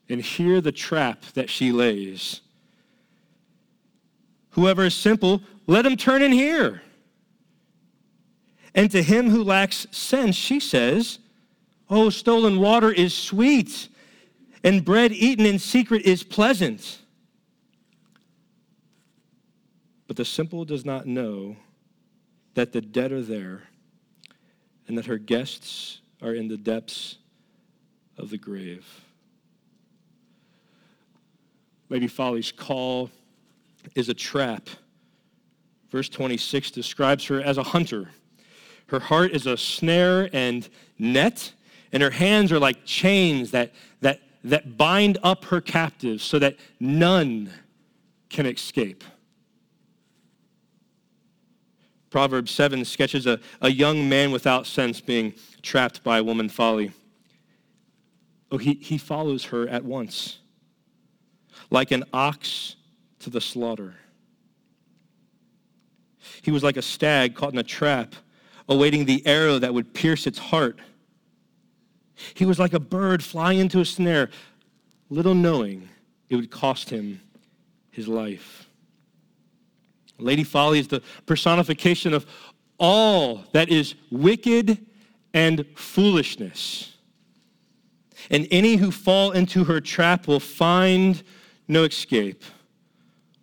and 0.09 0.21
hear 0.21 0.61
the 0.61 0.71
trap 0.71 1.23
that 1.33 1.49
she 1.49 1.71
lays. 1.71 2.41
Whoever 4.51 4.83
is 4.83 4.93
simple, 4.93 5.41
let 5.65 5.85
him 5.85 5.97
turn 5.97 6.21
in 6.21 6.31
here. 6.31 6.83
And 8.75 8.91
to 8.91 9.01
him 9.01 9.29
who 9.29 9.43
lacks 9.43 9.87
sense, 9.91 10.35
she 10.35 10.59
says, 10.59 11.19
Oh, 11.89 12.09
stolen 12.09 12.59
water 12.59 12.91
is 12.91 13.13
sweet, 13.13 13.87
and 14.63 14.83
bread 14.83 15.11
eaten 15.11 15.45
in 15.45 15.57
secret 15.57 16.03
is 16.03 16.23
pleasant. 16.23 16.99
But 20.07 20.17
the 20.17 20.25
simple 20.25 20.65
does 20.65 20.85
not 20.85 21.05
know 21.05 21.55
that 22.53 22.71
the 22.71 22.81
dead 22.81 23.11
are 23.11 23.21
there 23.21 23.63
and 24.87 24.97
that 24.97 25.05
her 25.05 25.17
guests 25.17 26.01
are 26.21 26.33
in 26.33 26.47
the 26.47 26.57
depths 26.57 27.17
of 28.17 28.29
the 28.29 28.37
grave. 28.37 28.85
Lady 31.89 32.07
Folly's 32.07 32.51
call 32.51 33.09
is 33.95 34.09
a 34.09 34.13
trap. 34.13 34.69
Verse 35.89 36.09
26 36.09 36.71
describes 36.71 37.25
her 37.25 37.41
as 37.41 37.57
a 37.57 37.63
hunter. 37.63 38.09
Her 38.87 38.99
heart 38.99 39.31
is 39.31 39.45
a 39.47 39.57
snare, 39.57 40.29
and 40.33 40.67
net, 40.99 41.53
and 41.91 42.03
her 42.03 42.09
hands 42.09 42.51
are 42.51 42.59
like 42.59 42.85
chains 42.85 43.51
that, 43.51 43.73
that, 44.01 44.21
that 44.43 44.77
bind 44.77 45.17
up 45.23 45.45
her 45.45 45.61
captives 45.61 46.23
so 46.23 46.39
that 46.39 46.57
none 46.79 47.51
can 48.29 48.45
escape. 48.45 49.03
Proverbs 52.13 52.51
7 52.51 52.85
sketches 52.85 53.25
a, 53.25 53.39
a 53.59 53.71
young 53.71 54.07
man 54.07 54.31
without 54.31 54.67
sense 54.67 55.01
being 55.01 55.33
trapped 55.63 56.03
by 56.03 56.21
woman 56.21 56.47
folly. 56.47 56.91
Oh, 58.51 58.59
he, 58.59 58.75
he 58.75 58.99
follows 58.99 59.45
her 59.45 59.67
at 59.67 59.83
once, 59.83 60.37
like 61.71 61.89
an 61.89 62.03
ox 62.13 62.75
to 63.17 63.31
the 63.31 63.41
slaughter. 63.41 63.95
He 66.43 66.51
was 66.51 66.61
like 66.61 66.77
a 66.77 66.83
stag 66.83 67.33
caught 67.33 67.53
in 67.53 67.57
a 67.57 67.63
trap, 67.63 68.13
awaiting 68.69 69.05
the 69.05 69.25
arrow 69.25 69.57
that 69.57 69.73
would 69.73 69.91
pierce 69.95 70.27
its 70.27 70.37
heart. 70.37 70.77
He 72.35 72.45
was 72.45 72.59
like 72.59 72.73
a 72.73 72.79
bird 72.79 73.23
flying 73.23 73.57
into 73.57 73.79
a 73.79 73.85
snare, 73.85 74.29
little 75.09 75.33
knowing 75.33 75.89
it 76.29 76.35
would 76.35 76.51
cost 76.51 76.91
him 76.91 77.21
his 77.89 78.07
life. 78.07 78.62
Lady 80.19 80.43
Folly 80.43 80.79
is 80.79 80.87
the 80.87 81.01
personification 81.25 82.13
of 82.13 82.25
all 82.77 83.43
that 83.51 83.69
is 83.69 83.95
wicked 84.11 84.85
and 85.33 85.65
foolishness. 85.75 86.95
And 88.29 88.47
any 88.51 88.75
who 88.75 88.91
fall 88.91 89.31
into 89.31 89.65
her 89.65 89.81
trap 89.81 90.27
will 90.27 90.39
find 90.39 91.21
no 91.67 91.83
escape, 91.83 92.43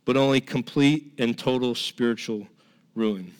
but 0.04 0.16
only 0.16 0.40
complete 0.40 1.12
and 1.18 1.36
total 1.36 1.74
spiritual 1.74 2.46
ruin. 2.94 3.32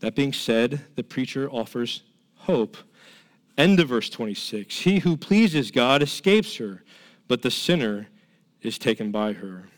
That 0.00 0.14
being 0.14 0.32
said, 0.32 0.84
the 0.96 1.04
preacher 1.04 1.48
offers 1.50 2.02
hope. 2.36 2.76
End 3.56 3.78
of 3.78 3.88
verse 3.88 4.08
26. 4.08 4.80
He 4.80 4.98
who 5.00 5.16
pleases 5.16 5.70
God 5.70 6.02
escapes 6.02 6.56
her, 6.56 6.82
but 7.28 7.42
the 7.42 7.50
sinner 7.50 8.08
is 8.62 8.78
taken 8.78 9.12
by 9.12 9.34
her. 9.34 9.68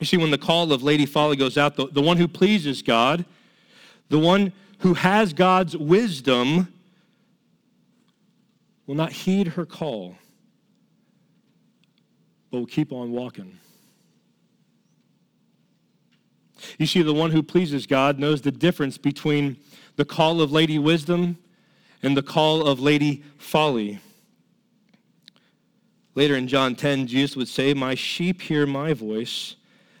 You 0.00 0.06
see, 0.06 0.16
when 0.16 0.30
the 0.30 0.38
call 0.38 0.72
of 0.72 0.82
Lady 0.82 1.06
Folly 1.06 1.36
goes 1.36 1.58
out, 1.58 1.76
the, 1.76 1.86
the 1.88 2.02
one 2.02 2.16
who 2.16 2.28
pleases 2.28 2.82
God, 2.82 3.24
the 4.08 4.18
one 4.18 4.52
who 4.78 4.94
has 4.94 5.32
God's 5.32 5.76
wisdom, 5.76 6.72
will 8.86 8.94
not 8.94 9.12
heed 9.12 9.48
her 9.48 9.66
call, 9.66 10.16
but 12.50 12.58
will 12.58 12.66
keep 12.66 12.92
on 12.92 13.10
walking. 13.10 13.58
You 16.78 16.86
see, 16.86 17.02
the 17.02 17.14
one 17.14 17.30
who 17.30 17.42
pleases 17.42 17.86
God 17.86 18.18
knows 18.18 18.40
the 18.40 18.50
difference 18.50 18.98
between 18.98 19.56
the 19.96 20.04
call 20.04 20.40
of 20.40 20.52
Lady 20.52 20.78
Wisdom 20.78 21.38
and 22.02 22.16
the 22.16 22.22
call 22.22 22.66
of 22.66 22.80
Lady 22.80 23.22
Folly. 23.36 24.00
Later 26.14 26.36
in 26.36 26.48
John 26.48 26.74
10, 26.74 27.06
Jesus 27.06 27.36
would 27.36 27.48
say, 27.48 27.74
My 27.74 27.94
sheep 27.94 28.42
hear 28.42 28.66
my 28.66 28.92
voice. 28.92 29.56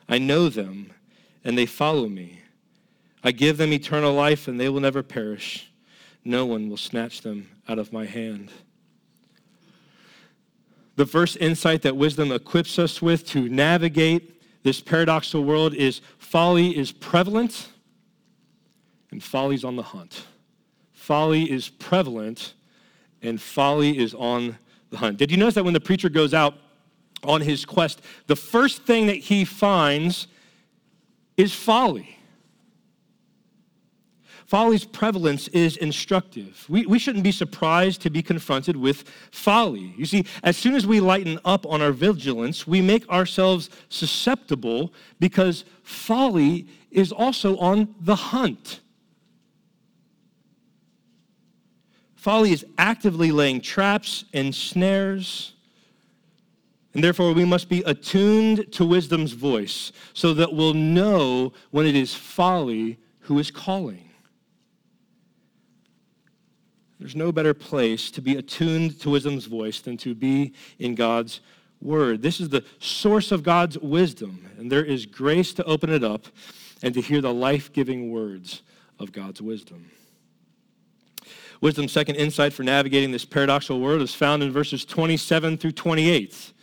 I 0.08 0.18
know 0.18 0.48
them, 0.48 0.92
and 1.44 1.56
they 1.56 1.66
follow 1.66 2.08
me. 2.08 2.40
I 3.22 3.32
give 3.32 3.58
them 3.58 3.72
eternal 3.72 4.12
life, 4.12 4.48
and 4.48 4.58
they 4.58 4.68
will 4.68 4.80
never 4.80 5.02
perish. 5.02 5.70
No 6.24 6.46
one 6.46 6.68
will 6.68 6.76
snatch 6.76 7.22
them 7.22 7.48
out 7.68 7.78
of 7.78 7.92
my 7.92 8.04
hand. 8.04 8.50
The 10.96 11.06
first 11.06 11.36
insight 11.36 11.82
that 11.82 11.96
wisdom 11.96 12.32
equips 12.32 12.78
us 12.78 13.00
with 13.00 13.24
to 13.28 13.48
navigate 13.48 14.34
this 14.64 14.80
paradoxical 14.80 15.44
world 15.44 15.74
is 15.74 16.00
folly 16.18 16.76
is 16.76 16.90
prevalent 16.90 17.68
and 19.10 19.22
folly's 19.22 19.64
on 19.64 19.76
the 19.76 19.82
hunt. 19.82 20.26
Folly 20.92 21.50
is 21.50 21.68
prevalent 21.68 22.54
and 23.22 23.40
folly 23.40 23.96
is 23.96 24.12
on 24.14 24.58
the 24.90 24.96
hunt. 24.96 25.18
Did 25.18 25.30
you 25.30 25.36
notice 25.36 25.54
that 25.54 25.64
when 25.64 25.74
the 25.74 25.80
preacher 25.80 26.08
goes 26.08 26.34
out 26.34 26.54
on 27.24 27.40
his 27.40 27.64
quest, 27.64 28.00
the 28.26 28.36
first 28.36 28.82
thing 28.82 29.06
that 29.06 29.16
he 29.16 29.44
finds 29.44 30.28
is 31.36 31.54
folly? 31.54 32.18
Folly's 34.48 34.84
prevalence 34.84 35.46
is 35.48 35.76
instructive. 35.76 36.64
We, 36.70 36.86
we 36.86 36.98
shouldn't 36.98 37.22
be 37.22 37.32
surprised 37.32 38.00
to 38.00 38.08
be 38.08 38.22
confronted 38.22 38.76
with 38.76 39.06
folly. 39.30 39.92
You 39.98 40.06
see, 40.06 40.24
as 40.42 40.56
soon 40.56 40.74
as 40.74 40.86
we 40.86 41.00
lighten 41.00 41.38
up 41.44 41.66
on 41.66 41.82
our 41.82 41.92
vigilance, 41.92 42.66
we 42.66 42.80
make 42.80 43.06
ourselves 43.10 43.68
susceptible 43.90 44.94
because 45.20 45.66
folly 45.82 46.66
is 46.90 47.12
also 47.12 47.58
on 47.58 47.94
the 48.00 48.16
hunt. 48.16 48.80
Folly 52.14 52.52
is 52.52 52.64
actively 52.78 53.30
laying 53.30 53.60
traps 53.60 54.24
and 54.32 54.54
snares. 54.54 55.52
And 56.98 57.04
therefore, 57.04 57.32
we 57.32 57.44
must 57.44 57.68
be 57.68 57.84
attuned 57.86 58.72
to 58.72 58.84
wisdom's 58.84 59.30
voice 59.30 59.92
so 60.14 60.34
that 60.34 60.52
we'll 60.52 60.74
know 60.74 61.52
when 61.70 61.86
it 61.86 61.94
is 61.94 62.12
folly 62.12 62.98
who 63.20 63.38
is 63.38 63.52
calling. 63.52 64.10
There's 66.98 67.14
no 67.14 67.30
better 67.30 67.54
place 67.54 68.10
to 68.10 68.20
be 68.20 68.34
attuned 68.34 68.98
to 69.02 69.10
wisdom's 69.10 69.44
voice 69.44 69.80
than 69.80 69.96
to 69.98 70.12
be 70.12 70.54
in 70.80 70.96
God's 70.96 71.40
word. 71.80 72.20
This 72.20 72.40
is 72.40 72.48
the 72.48 72.64
source 72.80 73.30
of 73.30 73.44
God's 73.44 73.78
wisdom, 73.78 74.50
and 74.58 74.68
there 74.68 74.84
is 74.84 75.06
grace 75.06 75.54
to 75.54 75.64
open 75.66 75.90
it 75.90 76.02
up 76.02 76.26
and 76.82 76.92
to 76.94 77.00
hear 77.00 77.20
the 77.20 77.32
life 77.32 77.72
giving 77.72 78.10
words 78.10 78.62
of 78.98 79.12
God's 79.12 79.40
wisdom. 79.40 79.88
Wisdom's 81.60 81.92
second 81.92 82.16
insight 82.16 82.52
for 82.52 82.64
navigating 82.64 83.12
this 83.12 83.24
paradoxical 83.24 83.78
world 83.78 84.02
is 84.02 84.16
found 84.16 84.42
in 84.42 84.50
verses 84.50 84.84
27 84.84 85.58
through 85.58 85.70
28. 85.70 86.54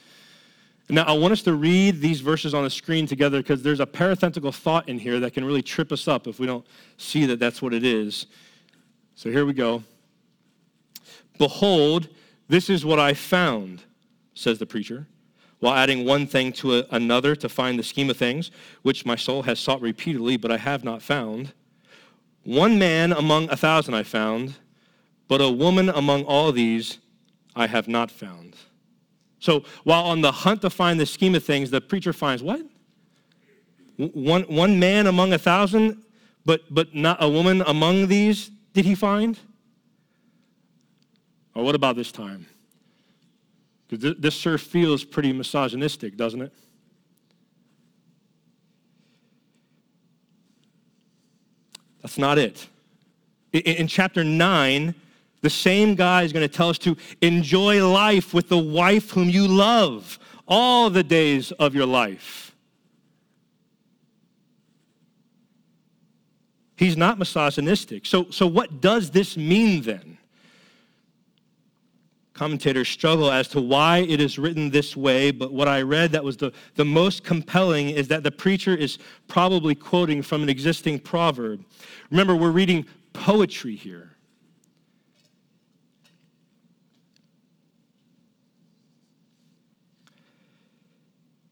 Now, 0.88 1.04
I 1.04 1.13
want 1.13 1.32
us 1.32 1.41
to 1.43 1.54
read 1.54 2.00
these 2.00 2.21
verses 2.21 2.54
on 2.54 2.63
the 2.63 2.69
screen 2.69 3.08
together 3.08 3.39
because 3.39 3.63
there's 3.63 3.80
a 3.80 3.88
parenthetical 3.88 4.52
thought 4.52 4.88
in 4.88 5.00
here 5.00 5.19
that 5.19 5.34
can 5.34 5.43
really 5.43 5.63
trip 5.63 5.91
us 5.91 6.08
up 6.08 6.28
if 6.28 6.39
we 6.39 6.45
don't 6.45 6.65
see 6.98 7.26
that 7.26 7.39
that's 7.39 7.62
what 7.62 7.74
it 7.74 7.84
is. 7.84 8.28
So 9.15 9.32
here 9.32 9.45
we 9.45 9.54
go. 9.54 9.84
Behold, 11.39 12.10
this 12.48 12.69
is 12.69 12.86
what 12.86 13.00
I 13.00 13.15
found, 13.15 13.84
says 14.36 14.60
the 14.60 14.67
preacher, 14.67 15.08
while 15.60 15.74
adding 15.74 16.06
one 16.06 16.28
thing 16.28 16.52
to 16.54 16.76
a, 16.76 16.86
another 16.91 17.36
to 17.36 17.50
find 17.50 17.80
the 17.80 17.84
scheme 17.84 18.10
of 18.12 18.17
things, 18.17 18.52
which 18.84 19.06
my 19.06 19.15
soul 19.15 19.41
has 19.43 19.60
sought 19.60 19.82
repeatedly, 19.82 20.38
but 20.38 20.52
I 20.52 20.58
have 20.58 20.84
not 20.84 21.02
found. 21.02 21.54
One 22.43 22.78
man 22.78 23.12
among 23.12 23.50
a 23.50 23.58
thousand 23.58 23.95
I 23.95 24.04
found, 24.04 24.54
but 25.28 25.41
a 25.41 25.50
woman 25.50 25.89
among 25.89 26.26
all 26.26 26.52
these 26.52 27.00
I 27.56 27.65
have 27.65 27.88
not 27.88 28.12
found. 28.12 28.56
So 29.46 29.64
while 29.84 30.06
on 30.06 30.22
the 30.22 30.32
hunt 30.32 30.64
to 30.64 30.72
find 30.72 31.00
the 31.00 31.06
scheme 31.06 31.36
of 31.36 31.44
things, 31.44 31.70
the 31.70 31.80
preacher 31.80 32.14
finds 32.14 32.42
what? 32.42 32.62
One, 33.98 34.42
one 34.44 34.80
man 34.80 35.06
among 35.06 35.34
a 35.34 35.38
thousand, 35.38 36.04
but, 36.46 36.62
but 36.74 36.96
not 36.96 37.22
a 37.22 37.30
woman 37.30 37.62
among 37.68 38.08
these 38.08 38.50
did 38.74 38.86
he 38.86 38.96
find? 38.96 39.38
Or 41.54 41.64
what 41.64 41.76
about 41.76 41.96
this 41.96 42.12
time? 42.12 42.48
Because 43.88 44.16
this 44.18 44.34
sure 44.34 44.58
feels 44.58 45.04
pretty 45.04 45.32
misogynistic, 45.32 46.18
doesn't 46.18 46.42
it? 46.42 46.54
That's 52.02 52.18
not 52.18 52.40
it. 52.40 52.68
In, 53.54 53.86
chapter 53.86 54.24
9, 54.24 54.96
the 55.46 55.50
same 55.52 55.94
guy 55.94 56.24
is 56.24 56.34
going 56.34 56.48
to 56.48 56.54
tell 56.54 56.70
us 56.70 56.80
to 56.80 56.98
enjoy 57.22 57.88
life 57.88 58.34
with 58.34 58.50
the 58.50 58.58
wife 58.58 59.12
whom 59.12 59.30
you 59.30 59.48
love 59.48 60.18
all 60.48 60.90
the 60.90 61.04
days 61.04 61.52
of 61.52 61.76
your 61.76 61.86
life. 61.86 62.56
He's 66.78 66.98
not 66.98 67.20
misogynistic. 67.20 68.08
So, 68.08 68.32
so 68.32 68.48
what 68.48 68.82
does 68.82 69.12
this 69.12 69.38
mean 69.38 69.84
then? 69.84 70.18
commentators 72.34 72.89
struggle 72.89 73.32
as 73.32 73.48
to 73.48 73.62
why 73.62 74.00
it 74.00 74.20
is 74.20 74.38
written 74.38 74.70
this 74.70 74.93
way, 74.98 75.32
but 75.32 75.54
what 75.54 75.70
I 75.70 75.82
read 75.84 76.12
that 76.12 76.24
was 76.24 76.36
the, 76.36 76.52
the 76.76 76.84
most 76.84 77.24
compelling 77.24 77.91
is 77.91 78.10
that 78.10 78.24
the 78.24 78.32
preacher 78.32 78.76
is 78.76 78.98
probably 79.30 79.74
quoting 79.74 80.22
from 80.22 80.43
an 80.43 80.50
existing 80.50 81.00
proverb. 81.00 81.64
Remember, 82.12 82.36
we're 82.36 82.52
reading 82.52 82.86
poetry 83.14 83.78
here. 83.78 84.14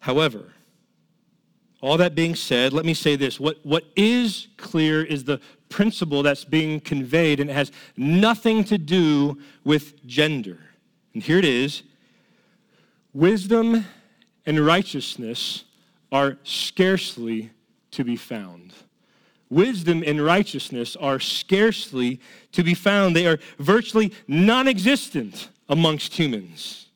However, 0.04 0.52
all 1.80 1.96
that 1.96 2.14
being 2.14 2.36
said, 2.36 2.74
let 2.74 2.84
me 2.84 2.94
say 2.94 3.16
this. 3.16 3.40
What, 3.40 3.60
what 3.64 3.86
is 3.96 4.50
clear 4.58 5.02
is 5.02 5.24
the 5.24 5.40
principle 5.70 6.24
that's 6.24 6.44
being 6.44 6.82
conveyed, 6.82 7.40
and 7.40 7.50
it 7.50 7.54
has 7.54 7.72
nothing 7.96 8.66
to 8.66 8.78
do 8.78 9.38
with 9.64 10.06
gender. 10.06 10.60
And 11.14 11.24
here 11.24 11.38
it 11.38 11.46
is 11.46 11.84
wisdom 13.14 13.86
and 14.46 14.60
righteousness 14.66 15.64
are 16.12 16.38
scarcely 16.44 17.52
to 17.92 18.04
be 18.04 18.18
found. 18.18 18.74
wisdom 19.50 20.04
and 20.06 20.22
righteousness 20.22 20.98
are 20.98 21.22
scarcely 21.22 22.20
to 22.52 22.62
be 22.62 22.74
found. 22.74 23.16
They 23.16 23.26
are 23.26 23.40
virtually 23.58 24.12
non 24.28 24.68
existent 24.68 25.48
amongst 25.70 26.14
humans. 26.20 26.90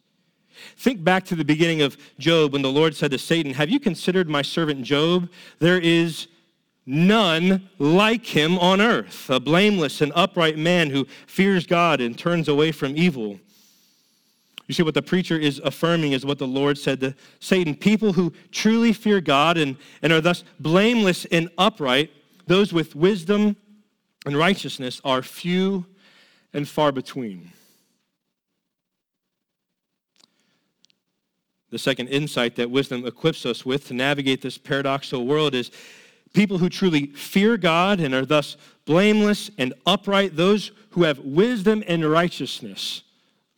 Think 0.77 1.03
back 1.03 1.25
to 1.25 1.35
the 1.35 1.43
beginning 1.43 1.81
of 1.81 1.97
Job 2.19 2.53
when 2.53 2.61
the 2.61 2.71
Lord 2.71 2.95
said 2.95 3.09
to 3.11 3.17
Satan, 3.17 3.53
Have 3.55 3.69
you 3.69 3.79
considered 3.79 4.29
my 4.29 4.43
servant 4.43 4.83
Job? 4.83 5.29
There 5.57 5.79
is 5.79 6.27
none 6.85 7.69
like 7.79 8.25
him 8.25 8.59
on 8.59 8.79
earth, 8.79 9.29
a 9.29 9.39
blameless 9.39 10.01
and 10.01 10.11
upright 10.15 10.57
man 10.57 10.91
who 10.91 11.05
fears 11.25 11.65
God 11.65 11.99
and 11.99 12.17
turns 12.17 12.47
away 12.47 12.71
from 12.71 12.95
evil. 12.95 13.39
You 14.67 14.73
see, 14.73 14.83
what 14.83 14.93
the 14.93 15.01
preacher 15.01 15.37
is 15.37 15.59
affirming 15.63 16.11
is 16.11 16.25
what 16.25 16.37
the 16.37 16.47
Lord 16.47 16.77
said 16.77 16.99
to 16.99 17.15
Satan. 17.39 17.73
People 17.73 18.13
who 18.13 18.31
truly 18.51 18.93
fear 18.93 19.19
God 19.19 19.57
and, 19.57 19.77
and 20.03 20.13
are 20.13 20.21
thus 20.21 20.43
blameless 20.59 21.25
and 21.25 21.49
upright, 21.57 22.11
those 22.45 22.71
with 22.71 22.95
wisdom 22.95 23.55
and 24.25 24.37
righteousness, 24.37 25.01
are 25.03 25.23
few 25.23 25.85
and 26.53 26.67
far 26.67 26.91
between. 26.91 27.51
The 31.69 31.79
second 31.79 32.07
insight 32.07 32.55
that 32.55 32.71
wisdom 32.71 33.05
equips 33.05 33.45
us 33.45 33.65
with 33.65 33.87
to 33.87 33.93
navigate 33.93 34.41
this 34.41 34.57
paradoxical 34.57 35.25
world 35.25 35.53
is 35.53 35.71
people 36.33 36.57
who 36.57 36.69
truly 36.69 37.07
fear 37.07 37.57
God 37.57 37.99
and 37.99 38.13
are 38.13 38.25
thus 38.25 38.55
blameless 38.85 39.51
and 39.57 39.73
upright, 39.85 40.35
those 40.35 40.71
who 40.91 41.03
have 41.03 41.19
wisdom 41.19 41.83
and 41.87 42.09
righteousness, 42.09 43.03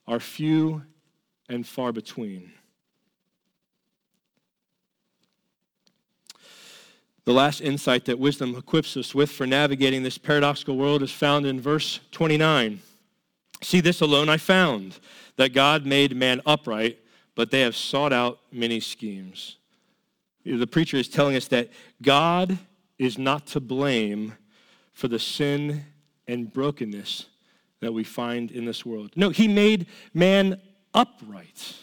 are 0.08 0.20
few 0.20 0.82
and 1.48 1.68
far 1.68 1.92
between. 1.92 2.52
The 7.26 7.34
last 7.34 7.62
insight 7.62 8.06
that 8.06 8.18
wisdom 8.18 8.56
equips 8.56 8.98
us 8.98 9.14
with 9.14 9.32
for 9.32 9.46
navigating 9.46 10.02
this 10.02 10.18
paradoxical 10.18 10.78
world 10.78 11.04
is 11.04 11.12
found 11.12 11.46
in 11.46 11.62
verse 11.62 12.00
29. 12.12 12.82
See, 13.62 13.82
this 13.82 14.02
alone 14.02 14.30
I 14.30 14.38
found, 14.38 15.00
that 15.36 15.54
God 15.54 15.86
made 15.86 16.16
man 16.16 16.42
upright 16.44 16.98
but 17.40 17.52
they 17.52 17.62
have 17.62 17.74
sought 17.74 18.12
out 18.12 18.42
many 18.52 18.82
schemes. 18.82 19.56
The 20.44 20.68
preacher 20.68 20.98
is 20.98 21.08
telling 21.08 21.38
us 21.38 21.48
that 21.48 21.70
God 22.02 22.60
is 22.98 23.18
not 23.18 23.48
to 23.48 23.62
blame 23.62 24.34
for 24.92 25.08
the 25.08 25.20
sin 25.20 25.86
and 26.28 26.52
brokenness 26.52 27.28
that 27.80 27.94
we 27.94 28.04
find 28.04 28.52
in 28.52 28.66
this 28.66 28.86
world. 28.86 29.12
No, 29.16 29.30
he 29.30 29.48
made 29.48 29.88
man 30.14 30.60
upright. 30.94 31.76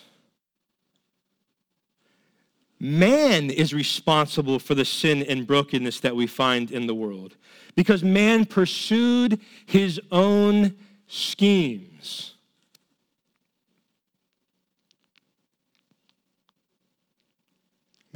Man 2.78 3.48
is 3.48 3.72
responsible 3.72 4.58
for 4.58 4.74
the 4.74 4.84
sin 4.84 5.22
and 5.22 5.46
brokenness 5.46 6.00
that 6.00 6.14
we 6.14 6.26
find 6.26 6.70
in 6.70 6.86
the 6.86 6.94
world 6.94 7.34
because 7.74 8.04
man 8.04 8.44
pursued 8.44 9.40
his 9.64 9.98
own 10.12 10.76
schemes. 11.06 12.35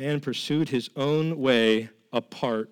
Man 0.00 0.18
pursued 0.20 0.70
his 0.70 0.88
own 0.96 1.38
way 1.38 1.90
apart 2.10 2.70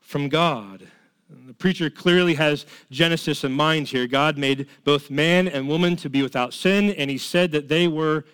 from 0.00 0.30
God. 0.30 0.88
The 1.28 1.52
preacher 1.52 1.90
clearly 1.90 2.32
has 2.32 2.64
Genesis 2.90 3.44
in 3.44 3.52
mind 3.52 3.88
here. 3.88 4.06
God 4.06 4.38
made 4.38 4.66
both 4.82 5.10
man 5.10 5.48
and 5.48 5.68
woman 5.68 5.96
to 5.96 6.08
be 6.08 6.22
without 6.22 6.54
sin, 6.54 6.92
and 6.92 7.10
he 7.10 7.18
said 7.18 7.52
that 7.52 7.68
they 7.68 7.86
were 7.86 8.24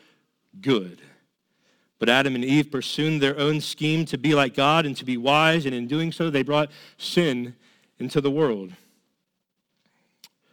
good. 0.60 1.00
But 1.98 2.08
Adam 2.08 2.36
and 2.36 2.44
Eve 2.44 2.70
pursued 2.70 3.20
their 3.20 3.36
own 3.40 3.60
scheme 3.60 4.04
to 4.04 4.16
be 4.16 4.36
like 4.36 4.54
God 4.54 4.86
and 4.86 4.96
to 4.98 5.04
be 5.04 5.16
wise, 5.16 5.66
and 5.66 5.74
in 5.74 5.88
doing 5.88 6.12
so, 6.12 6.30
they 6.30 6.44
brought 6.44 6.70
sin 6.98 7.56
into 7.98 8.20
the 8.20 8.30
world. 8.30 8.70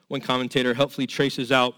One 0.08 0.22
commentator 0.22 0.74
helpfully 0.74 1.06
traces 1.06 1.52
out 1.52 1.76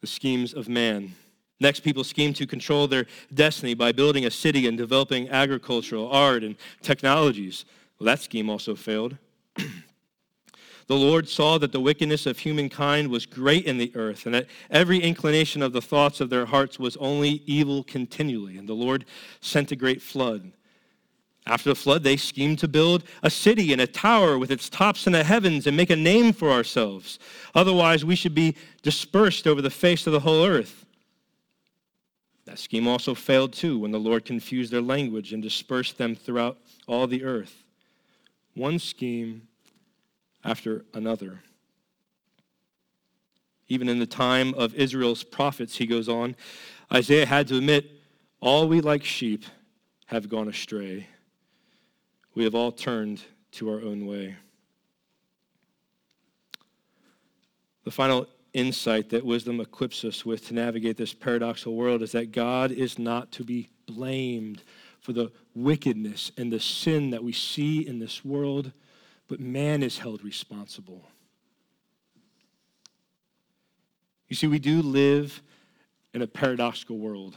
the 0.00 0.06
schemes 0.06 0.54
of 0.54 0.68
man. 0.68 1.16
Next, 1.60 1.80
people 1.80 2.04
scheme 2.04 2.32
to 2.34 2.46
control 2.46 2.86
their 2.86 3.06
destiny 3.34 3.74
by 3.74 3.90
building 3.92 4.26
a 4.26 4.30
city 4.30 4.68
and 4.68 4.78
developing 4.78 5.28
agricultural, 5.28 6.08
art, 6.08 6.44
and 6.44 6.56
technologies. 6.82 7.64
Well, 7.98 8.06
that 8.06 8.20
scheme 8.20 8.48
also 8.48 8.76
failed. 8.76 9.16
the 9.56 10.94
Lord 10.94 11.28
saw 11.28 11.58
that 11.58 11.72
the 11.72 11.80
wickedness 11.80 12.26
of 12.26 12.38
humankind 12.38 13.08
was 13.08 13.26
great 13.26 13.64
in 13.64 13.76
the 13.76 13.90
earth, 13.96 14.24
and 14.24 14.34
that 14.36 14.46
every 14.70 15.00
inclination 15.00 15.60
of 15.60 15.72
the 15.72 15.82
thoughts 15.82 16.20
of 16.20 16.30
their 16.30 16.46
hearts 16.46 16.78
was 16.78 16.96
only 16.98 17.42
evil 17.44 17.82
continually. 17.82 18.56
And 18.56 18.68
the 18.68 18.74
Lord 18.74 19.04
sent 19.40 19.72
a 19.72 19.76
great 19.76 20.00
flood. 20.00 20.52
After 21.44 21.70
the 21.70 21.74
flood, 21.74 22.04
they 22.04 22.18
schemed 22.18 22.58
to 22.60 22.68
build 22.68 23.02
a 23.22 23.30
city 23.30 23.72
and 23.72 23.80
a 23.80 23.86
tower 23.86 24.38
with 24.38 24.52
its 24.52 24.68
tops 24.68 25.06
in 25.06 25.14
the 25.14 25.24
heavens 25.24 25.66
and 25.66 25.76
make 25.76 25.90
a 25.90 25.96
name 25.96 26.32
for 26.32 26.50
ourselves. 26.50 27.18
Otherwise, 27.54 28.04
we 28.04 28.14
should 28.14 28.34
be 28.34 28.54
dispersed 28.82 29.46
over 29.46 29.62
the 29.62 29.70
face 29.70 30.06
of 30.06 30.12
the 30.12 30.20
whole 30.20 30.44
earth. 30.44 30.84
That 32.48 32.58
scheme 32.58 32.88
also 32.88 33.14
failed 33.14 33.52
too 33.52 33.78
when 33.78 33.90
the 33.90 34.00
Lord 34.00 34.24
confused 34.24 34.72
their 34.72 34.80
language 34.80 35.34
and 35.34 35.42
dispersed 35.42 35.98
them 35.98 36.14
throughout 36.14 36.56
all 36.86 37.06
the 37.06 37.22
earth. 37.22 37.62
One 38.54 38.78
scheme 38.78 39.48
after 40.42 40.86
another. 40.94 41.40
Even 43.68 43.86
in 43.86 43.98
the 43.98 44.06
time 44.06 44.54
of 44.54 44.74
Israel's 44.74 45.24
prophets, 45.24 45.76
he 45.76 45.84
goes 45.84 46.08
on, 46.08 46.36
Isaiah 46.90 47.26
had 47.26 47.48
to 47.48 47.58
admit, 47.58 47.90
all 48.40 48.66
we 48.66 48.80
like 48.80 49.04
sheep 49.04 49.44
have 50.06 50.30
gone 50.30 50.48
astray. 50.48 51.06
We 52.34 52.44
have 52.44 52.54
all 52.54 52.72
turned 52.72 53.22
to 53.52 53.68
our 53.68 53.82
own 53.82 54.06
way. 54.06 54.36
The 57.84 57.90
final 57.90 58.26
insight 58.58 59.10
that 59.10 59.24
wisdom 59.24 59.60
equips 59.60 60.04
us 60.04 60.26
with 60.26 60.48
to 60.48 60.54
navigate 60.54 60.96
this 60.96 61.14
paradoxical 61.14 61.76
world 61.76 62.02
is 62.02 62.12
that 62.12 62.32
God 62.32 62.72
is 62.72 62.98
not 62.98 63.30
to 63.32 63.44
be 63.44 63.70
blamed 63.86 64.62
for 65.00 65.12
the 65.12 65.30
wickedness 65.54 66.32
and 66.36 66.52
the 66.52 66.58
sin 66.58 67.10
that 67.10 67.22
we 67.22 67.32
see 67.32 67.86
in 67.86 68.00
this 68.00 68.24
world, 68.24 68.72
but 69.28 69.38
man 69.38 69.82
is 69.82 69.98
held 69.98 70.24
responsible. 70.24 71.08
You 74.28 74.36
see, 74.36 74.48
we 74.48 74.58
do 74.58 74.82
live 74.82 75.40
in 76.12 76.20
a 76.20 76.26
paradoxical 76.26 76.98
world. 76.98 77.36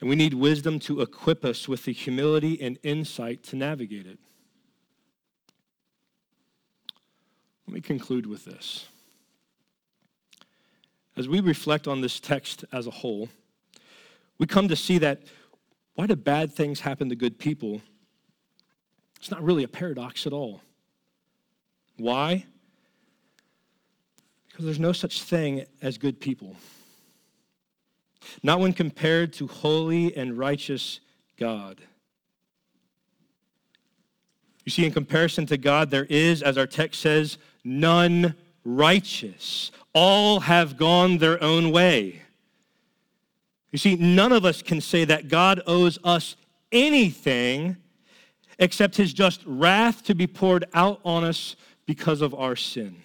And 0.00 0.08
we 0.10 0.16
need 0.16 0.34
wisdom 0.34 0.78
to 0.80 1.00
equip 1.00 1.44
us 1.44 1.66
with 1.66 1.84
the 1.84 1.92
humility 1.92 2.60
and 2.60 2.78
insight 2.82 3.42
to 3.44 3.56
navigate 3.56 4.06
it. 4.06 4.18
Let 7.72 7.76
me 7.76 7.80
conclude 7.80 8.26
with 8.26 8.44
this. 8.44 8.86
As 11.16 11.26
we 11.26 11.40
reflect 11.40 11.88
on 11.88 12.02
this 12.02 12.20
text 12.20 12.66
as 12.70 12.86
a 12.86 12.90
whole, 12.90 13.30
we 14.36 14.46
come 14.46 14.68
to 14.68 14.76
see 14.76 14.98
that 14.98 15.22
why 15.94 16.06
do 16.06 16.14
bad 16.14 16.52
things 16.52 16.80
happen 16.80 17.08
to 17.08 17.16
good 17.16 17.38
people? 17.38 17.80
It's 19.16 19.30
not 19.30 19.42
really 19.42 19.64
a 19.64 19.68
paradox 19.68 20.26
at 20.26 20.34
all. 20.34 20.60
Why? 21.96 22.44
Because 24.50 24.66
there's 24.66 24.78
no 24.78 24.92
such 24.92 25.22
thing 25.22 25.64
as 25.80 25.96
good 25.96 26.20
people. 26.20 26.56
Not 28.42 28.60
when 28.60 28.74
compared 28.74 29.32
to 29.34 29.46
holy 29.46 30.14
and 30.14 30.36
righteous 30.36 31.00
God. 31.38 31.80
You 34.64 34.70
see, 34.70 34.84
in 34.84 34.92
comparison 34.92 35.46
to 35.46 35.56
God, 35.56 35.90
there 35.90 36.06
is, 36.08 36.42
as 36.42 36.56
our 36.56 36.66
text 36.66 37.00
says, 37.00 37.38
none 37.64 38.34
righteous. 38.64 39.72
All 39.92 40.40
have 40.40 40.76
gone 40.76 41.18
their 41.18 41.42
own 41.42 41.72
way. 41.72 42.22
You 43.70 43.78
see, 43.78 43.96
none 43.96 44.32
of 44.32 44.44
us 44.44 44.62
can 44.62 44.80
say 44.80 45.04
that 45.06 45.28
God 45.28 45.62
owes 45.66 45.98
us 46.04 46.36
anything 46.70 47.76
except 48.58 48.96
his 48.96 49.12
just 49.12 49.42
wrath 49.46 50.04
to 50.04 50.14
be 50.14 50.26
poured 50.26 50.66
out 50.74 51.00
on 51.04 51.24
us 51.24 51.56
because 51.86 52.20
of 52.20 52.34
our 52.34 52.54
sin. 52.54 53.02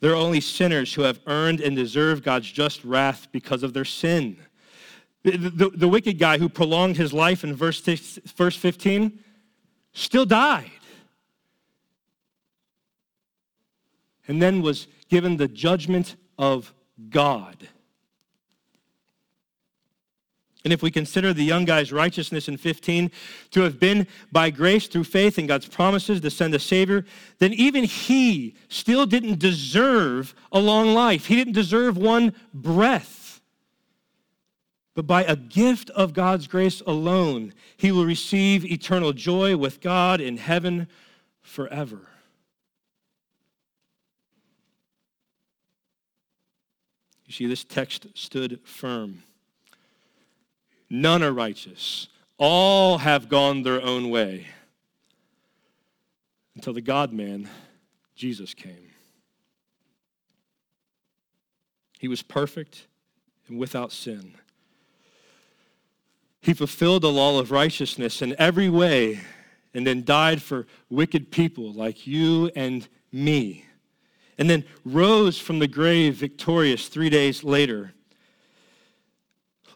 There 0.00 0.12
are 0.12 0.16
only 0.16 0.40
sinners 0.40 0.94
who 0.94 1.02
have 1.02 1.20
earned 1.26 1.60
and 1.60 1.76
deserved 1.76 2.24
God's 2.24 2.50
just 2.50 2.84
wrath 2.84 3.28
because 3.32 3.62
of 3.62 3.74
their 3.74 3.84
sin. 3.84 4.38
The, 5.22 5.36
the, 5.36 5.70
the 5.70 5.88
wicked 5.88 6.18
guy 6.18 6.38
who 6.38 6.48
prolonged 6.48 6.96
his 6.96 7.12
life 7.12 7.44
in 7.44 7.54
verse, 7.54 7.80
verse 7.80 8.56
15 8.56 9.18
still 9.92 10.24
died. 10.24 10.70
and 14.30 14.40
then 14.40 14.62
was 14.62 14.86
given 15.08 15.38
the 15.38 15.48
judgment 15.48 16.14
of 16.38 16.72
God. 17.08 17.66
And 20.62 20.72
if 20.72 20.82
we 20.82 20.92
consider 20.92 21.32
the 21.32 21.42
young 21.42 21.64
guy's 21.64 21.90
righteousness 21.90 22.46
in 22.46 22.56
15 22.56 23.10
to 23.50 23.62
have 23.62 23.80
been 23.80 24.06
by 24.30 24.50
grace 24.50 24.86
through 24.86 25.02
faith 25.04 25.36
in 25.36 25.48
God's 25.48 25.66
promises 25.66 26.20
to 26.20 26.30
send 26.30 26.54
a 26.54 26.60
Savior, 26.60 27.04
then 27.40 27.52
even 27.54 27.82
he 27.82 28.54
still 28.68 29.04
didn't 29.04 29.40
deserve 29.40 30.32
a 30.52 30.60
long 30.60 30.94
life. 30.94 31.26
He 31.26 31.34
didn't 31.34 31.54
deserve 31.54 31.96
one 31.96 32.32
breath. 32.54 33.19
But 34.94 35.06
by 35.06 35.24
a 35.24 35.36
gift 35.36 35.90
of 35.90 36.12
God's 36.12 36.46
grace 36.46 36.82
alone, 36.86 37.54
he 37.76 37.92
will 37.92 38.04
receive 38.04 38.64
eternal 38.64 39.12
joy 39.12 39.56
with 39.56 39.80
God 39.80 40.20
in 40.20 40.36
heaven 40.36 40.88
forever. 41.42 42.08
You 47.26 47.32
see, 47.32 47.46
this 47.46 47.62
text 47.62 48.08
stood 48.14 48.60
firm. 48.64 49.22
None 50.90 51.22
are 51.22 51.32
righteous. 51.32 52.08
All 52.38 52.98
have 52.98 53.28
gone 53.28 53.62
their 53.62 53.80
own 53.80 54.10
way 54.10 54.48
until 56.56 56.72
the 56.72 56.80
God 56.80 57.12
man, 57.12 57.48
Jesus, 58.16 58.52
came. 58.52 58.90
He 62.00 62.08
was 62.08 62.22
perfect 62.22 62.88
and 63.46 63.58
without 63.58 63.92
sin. 63.92 64.34
He 66.40 66.54
fulfilled 66.54 67.02
the 67.02 67.12
law 67.12 67.38
of 67.38 67.50
righteousness 67.50 68.22
in 68.22 68.34
every 68.38 68.68
way 68.68 69.20
and 69.74 69.86
then 69.86 70.04
died 70.04 70.42
for 70.42 70.66
wicked 70.88 71.30
people 71.30 71.72
like 71.72 72.06
you 72.06 72.50
and 72.56 72.88
me. 73.12 73.66
And 74.38 74.48
then 74.48 74.64
rose 74.84 75.38
from 75.38 75.58
the 75.58 75.68
grave 75.68 76.14
victorious 76.14 76.88
three 76.88 77.10
days 77.10 77.44
later. 77.44 77.92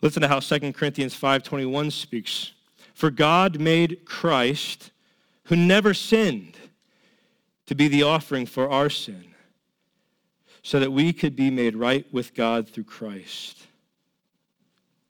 Listen 0.00 0.22
to 0.22 0.28
how 0.28 0.40
2 0.40 0.74
Corinthians 0.74 1.14
5:21 1.14 1.90
speaks. 1.90 2.52
For 2.94 3.10
God 3.10 3.60
made 3.60 4.04
Christ, 4.04 4.90
who 5.44 5.56
never 5.56 5.92
sinned, 5.92 6.56
to 7.66 7.74
be 7.74 7.88
the 7.88 8.02
offering 8.02 8.46
for 8.46 8.70
our 8.70 8.88
sin, 8.88 9.34
so 10.62 10.78
that 10.78 10.92
we 10.92 11.12
could 11.12 11.34
be 11.34 11.50
made 11.50 11.74
right 11.74 12.06
with 12.12 12.34
God 12.34 12.68
through 12.68 12.84
Christ. 12.84 13.66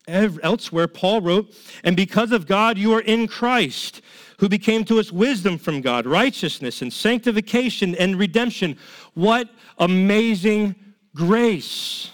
Elsewhere, 0.06 0.86
Paul 0.86 1.22
wrote, 1.22 1.54
And 1.82 1.96
because 1.96 2.32
of 2.32 2.46
God, 2.46 2.76
you 2.76 2.92
are 2.92 3.00
in 3.00 3.26
Christ, 3.26 4.02
who 4.38 4.48
became 4.48 4.84
to 4.84 4.98
us 4.98 5.10
wisdom 5.10 5.56
from 5.58 5.80
God, 5.80 6.06
righteousness 6.06 6.82
and 6.82 6.92
sanctification 6.92 7.94
and 7.94 8.18
redemption. 8.18 8.76
What 9.14 9.48
amazing 9.78 10.74
grace! 11.14 12.10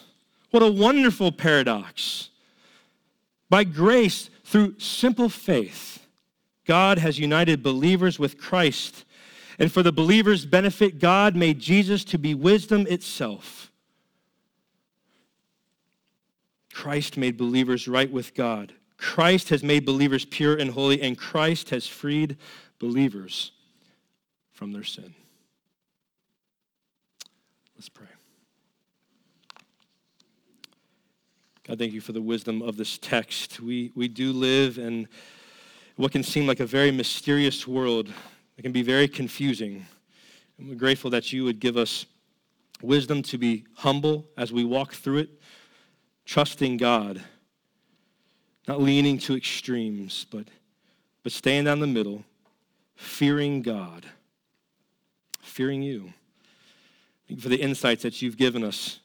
What 0.51 0.62
a 0.62 0.70
wonderful 0.70 1.32
paradox. 1.32 2.30
By 3.49 3.64
grace, 3.64 4.30
through 4.45 4.78
simple 4.78 5.28
faith, 5.28 6.07
God 6.66 6.99
has 6.99 7.18
united 7.18 7.62
believers 7.62 8.18
with 8.18 8.38
Christ. 8.38 9.05
And 9.59 9.70
for 9.70 9.82
the 9.82 9.93
believer's 9.93 10.47
benefit, 10.47 10.99
God 10.99 11.36
made 11.36 11.59
Jesus 11.59 12.05
to 12.05 12.18
be 12.18 12.34
wisdom 12.34 12.86
itself 12.88 13.69
Christ 16.72 17.16
made 17.16 17.36
believers 17.36 17.88
right 17.88 18.10
with 18.10 18.34
God. 18.34 18.72
Christ 18.96 19.48
has 19.48 19.62
made 19.62 19.84
believers 19.84 20.24
pure 20.24 20.56
and 20.56 20.70
holy, 20.70 21.00
and 21.00 21.16
Christ 21.16 21.70
has 21.70 21.86
freed 21.86 22.36
believers 22.78 23.52
from 24.52 24.72
their 24.72 24.84
sin. 24.84 25.14
Let's 27.76 27.88
pray. 27.88 28.06
God, 31.66 31.78
thank 31.78 31.92
you 31.92 32.00
for 32.00 32.12
the 32.12 32.20
wisdom 32.20 32.62
of 32.62 32.76
this 32.76 32.98
text. 32.98 33.60
We, 33.60 33.90
we 33.94 34.06
do 34.06 34.32
live 34.32 34.76
in 34.76 35.08
what 35.96 36.12
can 36.12 36.22
seem 36.22 36.46
like 36.46 36.60
a 36.60 36.66
very 36.66 36.90
mysterious 36.90 37.66
world. 37.66 38.12
It 38.58 38.62
can 38.62 38.72
be 38.72 38.82
very 38.82 39.08
confusing. 39.08 39.86
And 40.58 40.68
we're 40.68 40.74
grateful 40.74 41.10
that 41.10 41.32
you 41.32 41.44
would 41.44 41.58
give 41.58 41.76
us 41.76 42.06
wisdom 42.82 43.22
to 43.22 43.38
be 43.38 43.64
humble 43.74 44.26
as 44.36 44.52
we 44.52 44.64
walk 44.64 44.92
through 44.92 45.18
it 45.18 45.30
trusting 46.24 46.76
God, 46.76 47.22
not 48.68 48.80
leaning 48.80 49.18
to 49.18 49.36
extremes, 49.36 50.26
but, 50.30 50.46
but 51.22 51.32
staying 51.32 51.64
down 51.64 51.80
the 51.80 51.86
middle, 51.86 52.24
fearing 52.94 53.62
God, 53.62 54.06
fearing 55.40 55.82
you. 55.82 56.12
For 57.38 57.48
the 57.48 57.60
insights 57.60 58.02
that 58.02 58.20
you've 58.20 58.36
given 58.36 58.64
us. 58.64 58.98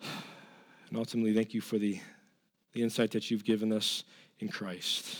And 0.00 0.96
ultimately, 0.96 1.34
thank 1.34 1.52
you 1.52 1.60
for 1.60 1.78
the, 1.78 1.98
the 2.74 2.82
insight 2.82 3.10
that 3.12 3.30
you've 3.30 3.44
given 3.44 3.72
us 3.72 4.04
in 4.38 4.48
Christ. 4.48 5.16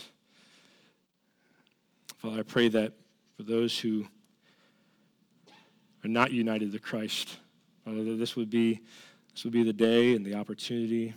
Father, 2.17 2.39
I 2.39 2.43
pray 2.43 2.69
that 2.69 2.93
for 3.35 3.43
those 3.43 3.77
who 3.77 4.05
are 6.05 6.09
not 6.09 6.31
united 6.31 6.71
to 6.71 6.79
Christ, 6.79 7.37
Uh, 7.85 7.91
Father, 7.91 8.15
this 8.15 8.35
would 8.35 8.49
be 8.49 8.81
this 9.33 9.43
would 9.43 9.53
be 9.53 9.63
the 9.63 9.73
day 9.73 10.15
and 10.15 10.25
the 10.25 10.35
opportunity 10.35 11.13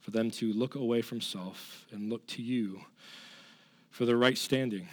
for 0.00 0.10
them 0.10 0.30
to 0.30 0.52
look 0.52 0.74
away 0.74 1.02
from 1.02 1.20
self 1.20 1.84
and 1.90 2.08
look 2.08 2.26
to 2.28 2.42
you 2.42 2.80
for 3.90 4.06
their 4.06 4.16
right 4.16 4.38
standing. 4.38 4.88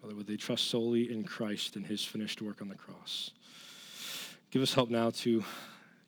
Father, 0.00 0.14
would 0.14 0.26
they 0.26 0.36
trust 0.36 0.68
solely 0.68 1.12
in 1.12 1.24
Christ 1.24 1.76
and 1.76 1.86
his 1.86 2.04
finished 2.04 2.40
work 2.40 2.62
on 2.62 2.68
the 2.68 2.74
cross? 2.74 3.32
Give 4.50 4.62
us 4.62 4.72
help 4.72 4.88
now 4.88 5.10
to 5.10 5.44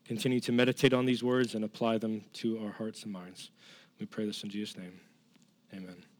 continue 0.05 0.39
to 0.41 0.51
meditate 0.51 0.93
on 0.93 1.05
these 1.05 1.23
words 1.23 1.53
and 1.55 1.63
apply 1.63 1.97
them 1.99 2.23
to 2.33 2.63
our 2.63 2.71
hearts 2.71 3.03
and 3.03 3.13
minds. 3.13 3.51
We 3.99 4.05
pray 4.05 4.25
this 4.25 4.43
in 4.43 4.49
Jesus' 4.49 4.77
name. 4.77 4.99
Amen. 5.73 6.12